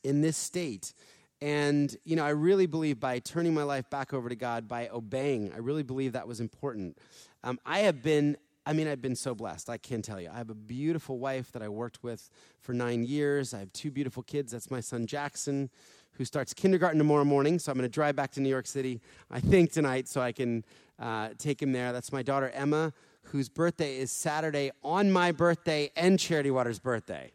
[0.03, 0.93] in this state
[1.41, 4.89] and, you know, I really believe by turning my life back over to God, by
[4.89, 6.99] obeying, I really believe that was important.
[7.45, 8.37] Um, I have been,
[8.67, 9.71] I mean, I've been so blessed.
[9.71, 10.31] I can't tell you.
[10.33, 12.29] I have a beautiful wife that I worked with
[12.61, 13.55] for nine years.
[13.55, 14.51] I have two beautiful kids.
[14.51, 15.71] That's my son, Jackson,
[16.13, 17.61] who starts kindergarten tomorrow morning.
[17.61, 20.33] So I'm going to drive back to New York City, I think, tonight, so I
[20.33, 20.65] can
[20.99, 21.93] uh, take him there.
[21.93, 22.93] That's my daughter, Emma,
[23.23, 27.31] whose birthday is Saturday on my birthday and Charity Water's birthday.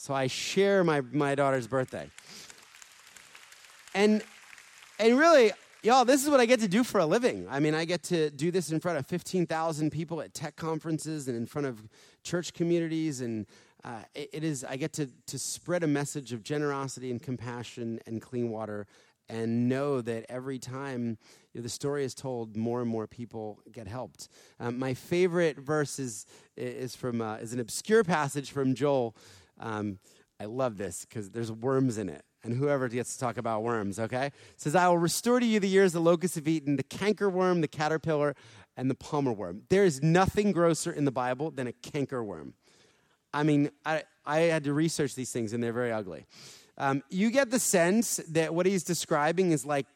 [0.00, 2.08] So I share my, my daughter's birthday.
[3.92, 4.22] And
[4.98, 7.46] and really, y'all, this is what I get to do for a living.
[7.50, 11.28] I mean, I get to do this in front of 15,000 people at tech conferences
[11.28, 11.86] and in front of
[12.22, 13.46] church communities and
[13.84, 17.98] uh, it, it is i get to, to spread a message of generosity and compassion
[18.06, 18.86] and clean water
[19.30, 21.16] and know that every time
[21.54, 24.28] the story is told, more and more people get helped.
[24.58, 26.26] Um, my favorite verse is,
[26.56, 29.14] is, from, uh, is an obscure passage from Joel.
[29.60, 29.98] Um,
[30.40, 33.98] I love this because there's worms in it and whoever gets to talk about worms,
[33.98, 34.26] okay?
[34.26, 37.60] It says, I will restore to you the years the locusts have eaten, the cankerworm,
[37.60, 38.34] the caterpillar,
[38.76, 39.62] and the palmer worm.
[39.68, 42.54] There is nothing grosser in the Bible than a cankerworm.
[43.34, 46.26] I mean, I, I had to research these things, and they're very ugly.
[46.78, 49.86] Um, you get the sense that what he's describing is like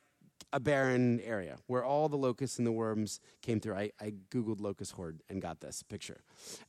[0.53, 3.75] a barren area where all the locusts and the worms came through.
[3.75, 6.21] I, I Googled locust horde and got this picture.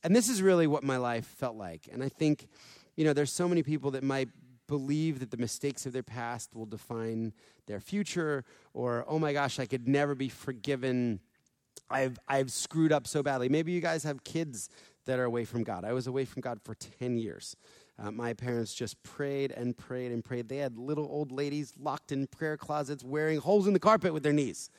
[0.02, 1.88] And this is really what my life felt like.
[1.92, 2.48] And I think,
[2.96, 4.28] you know, there's so many people that might
[4.66, 7.32] believe that the mistakes of their past will define
[7.66, 8.44] their future,
[8.74, 11.20] or, oh my gosh, I could never be forgiven.
[11.88, 13.48] I've, I've screwed up so badly.
[13.48, 14.68] Maybe you guys have kids
[15.04, 15.84] that are away from God.
[15.84, 17.56] I was away from God for 10 years.
[17.98, 20.48] Uh, my parents just prayed and prayed and prayed.
[20.48, 24.22] They had little old ladies locked in prayer closets wearing holes in the carpet with
[24.22, 24.70] their knees.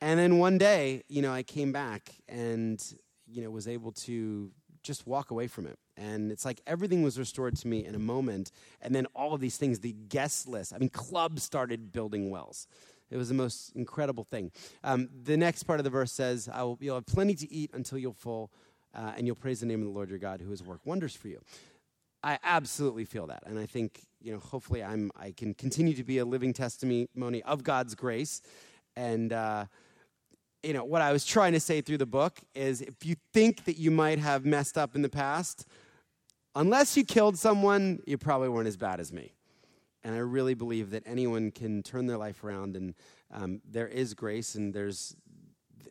[0.00, 2.82] And then one day, you know, I came back and,
[3.28, 4.50] you know, was able to
[4.82, 5.78] just walk away from it.
[5.96, 8.50] And it's like everything was restored to me in a moment.
[8.80, 12.66] And then all of these things, the guest list, I mean, clubs started building wells.
[13.10, 14.52] It was the most incredible thing.
[14.82, 17.70] Um, the next part of the verse says, I will, You'll have plenty to eat
[17.74, 18.50] until you're full,
[18.94, 21.14] uh, and you'll praise the name of the Lord your God who has worked wonders
[21.14, 21.40] for you.
[22.24, 23.42] I absolutely feel that.
[23.46, 27.42] And I think, you know, hopefully I'm, I can continue to be a living testimony
[27.42, 28.40] of God's grace.
[28.96, 29.66] And, uh,
[30.62, 33.64] you know, what I was trying to say through the book is if you think
[33.64, 35.66] that you might have messed up in the past,
[36.54, 39.32] unless you killed someone, you probably weren't as bad as me.
[40.04, 42.94] And I really believe that anyone can turn their life around, and
[43.32, 45.16] um, there is grace, and there's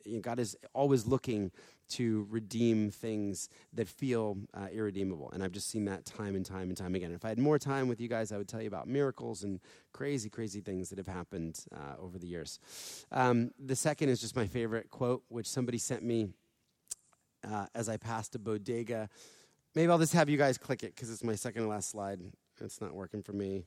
[0.06, 1.52] you know, God is always looking
[1.92, 5.30] to redeem things that feel uh, irredeemable.
[5.32, 7.12] And I've just seen that time and time and time again.
[7.12, 9.60] If I had more time with you guys, I would tell you about miracles and
[9.94, 12.60] crazy, crazy things that have happened uh, over the years.
[13.12, 16.30] Um, the second is just my favorite quote, which somebody sent me
[17.50, 19.10] uh, as I passed a bodega.
[19.76, 22.20] Maybe I'll just have you guys click it because it's my second to last slide.
[22.60, 23.64] It's not working for me.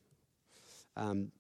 [0.97, 1.33] Um,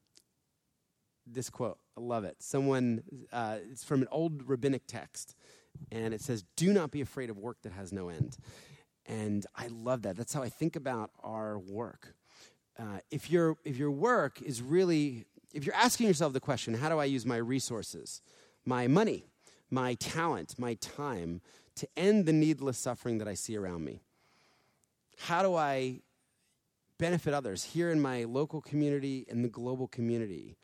[1.26, 2.36] this quote, I love it.
[2.40, 5.36] Someone, uh, it's from an old rabbinic text
[5.90, 8.36] and it says, Do not be afraid of work that has no end.
[9.06, 10.16] And I love that.
[10.16, 12.14] That's how I think about our work.
[12.78, 16.88] Uh, if, your, if your work is really, if you're asking yourself the question, How
[16.88, 18.20] do I use my resources,
[18.64, 19.26] my money,
[19.70, 21.40] my talent, my time
[21.76, 24.00] to end the needless suffering that I see around me?
[25.18, 26.00] How do I
[26.98, 30.56] benefit others here in my local community and the global community?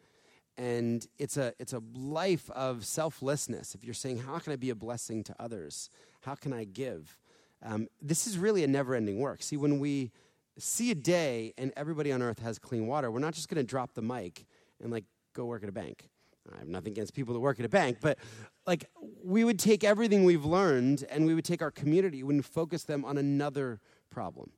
[0.61, 3.75] And it's a it's a life of selflessness.
[3.75, 5.89] If you're saying how can i be a blessing to others?
[6.21, 7.17] How can i give?
[7.63, 9.43] Um, this is really a never-ending work.
[9.43, 10.13] See when we
[10.59, 13.67] see a day and everybody on earth has clean water we're not just going to
[13.67, 14.45] drop the mic
[14.83, 16.11] and like go work at a bank.
[16.53, 18.19] I have nothing against people that work at a bank but
[18.67, 18.85] like
[19.25, 23.07] we would take everything we've learned and we would take our community and focus them
[23.07, 23.81] on another
[24.11, 24.53] problem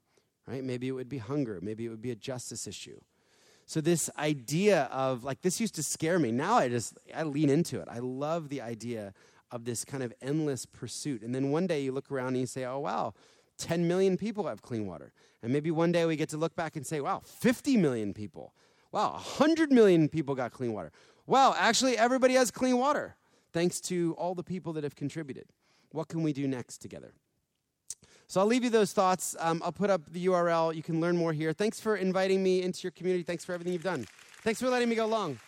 [0.49, 0.65] right?
[0.65, 1.61] Maybe it would be hunger.
[1.63, 2.99] Maybe it would be a justice issue
[3.67, 6.31] so this idea of like this used to scare me.
[6.31, 7.89] Now I just I lean into it.
[7.91, 9.15] I love the idea
[9.51, 11.23] of this kind of endless pursuit.
[11.23, 13.15] And then one day you look around and you say, "Oh wow,
[13.59, 16.77] 10 million people have clean water." And maybe one day we get to look back
[16.77, 18.55] and say, "Wow, 50 million people.
[18.91, 20.93] Wow, 100 million people got clean water.
[21.27, 23.17] Wow, actually everybody has clean water
[23.53, 25.47] thanks to all the people that have contributed."
[25.91, 27.13] What can we do next together?
[28.33, 29.37] So I'll leave you those thoughts.
[29.41, 30.75] Um, I'll put up the URL.
[30.75, 31.53] You can learn more here.
[31.53, 33.23] Thanks for inviting me into your community.
[33.23, 34.07] Thanks for everything you've done.
[34.43, 35.39] Thanks for letting me go long.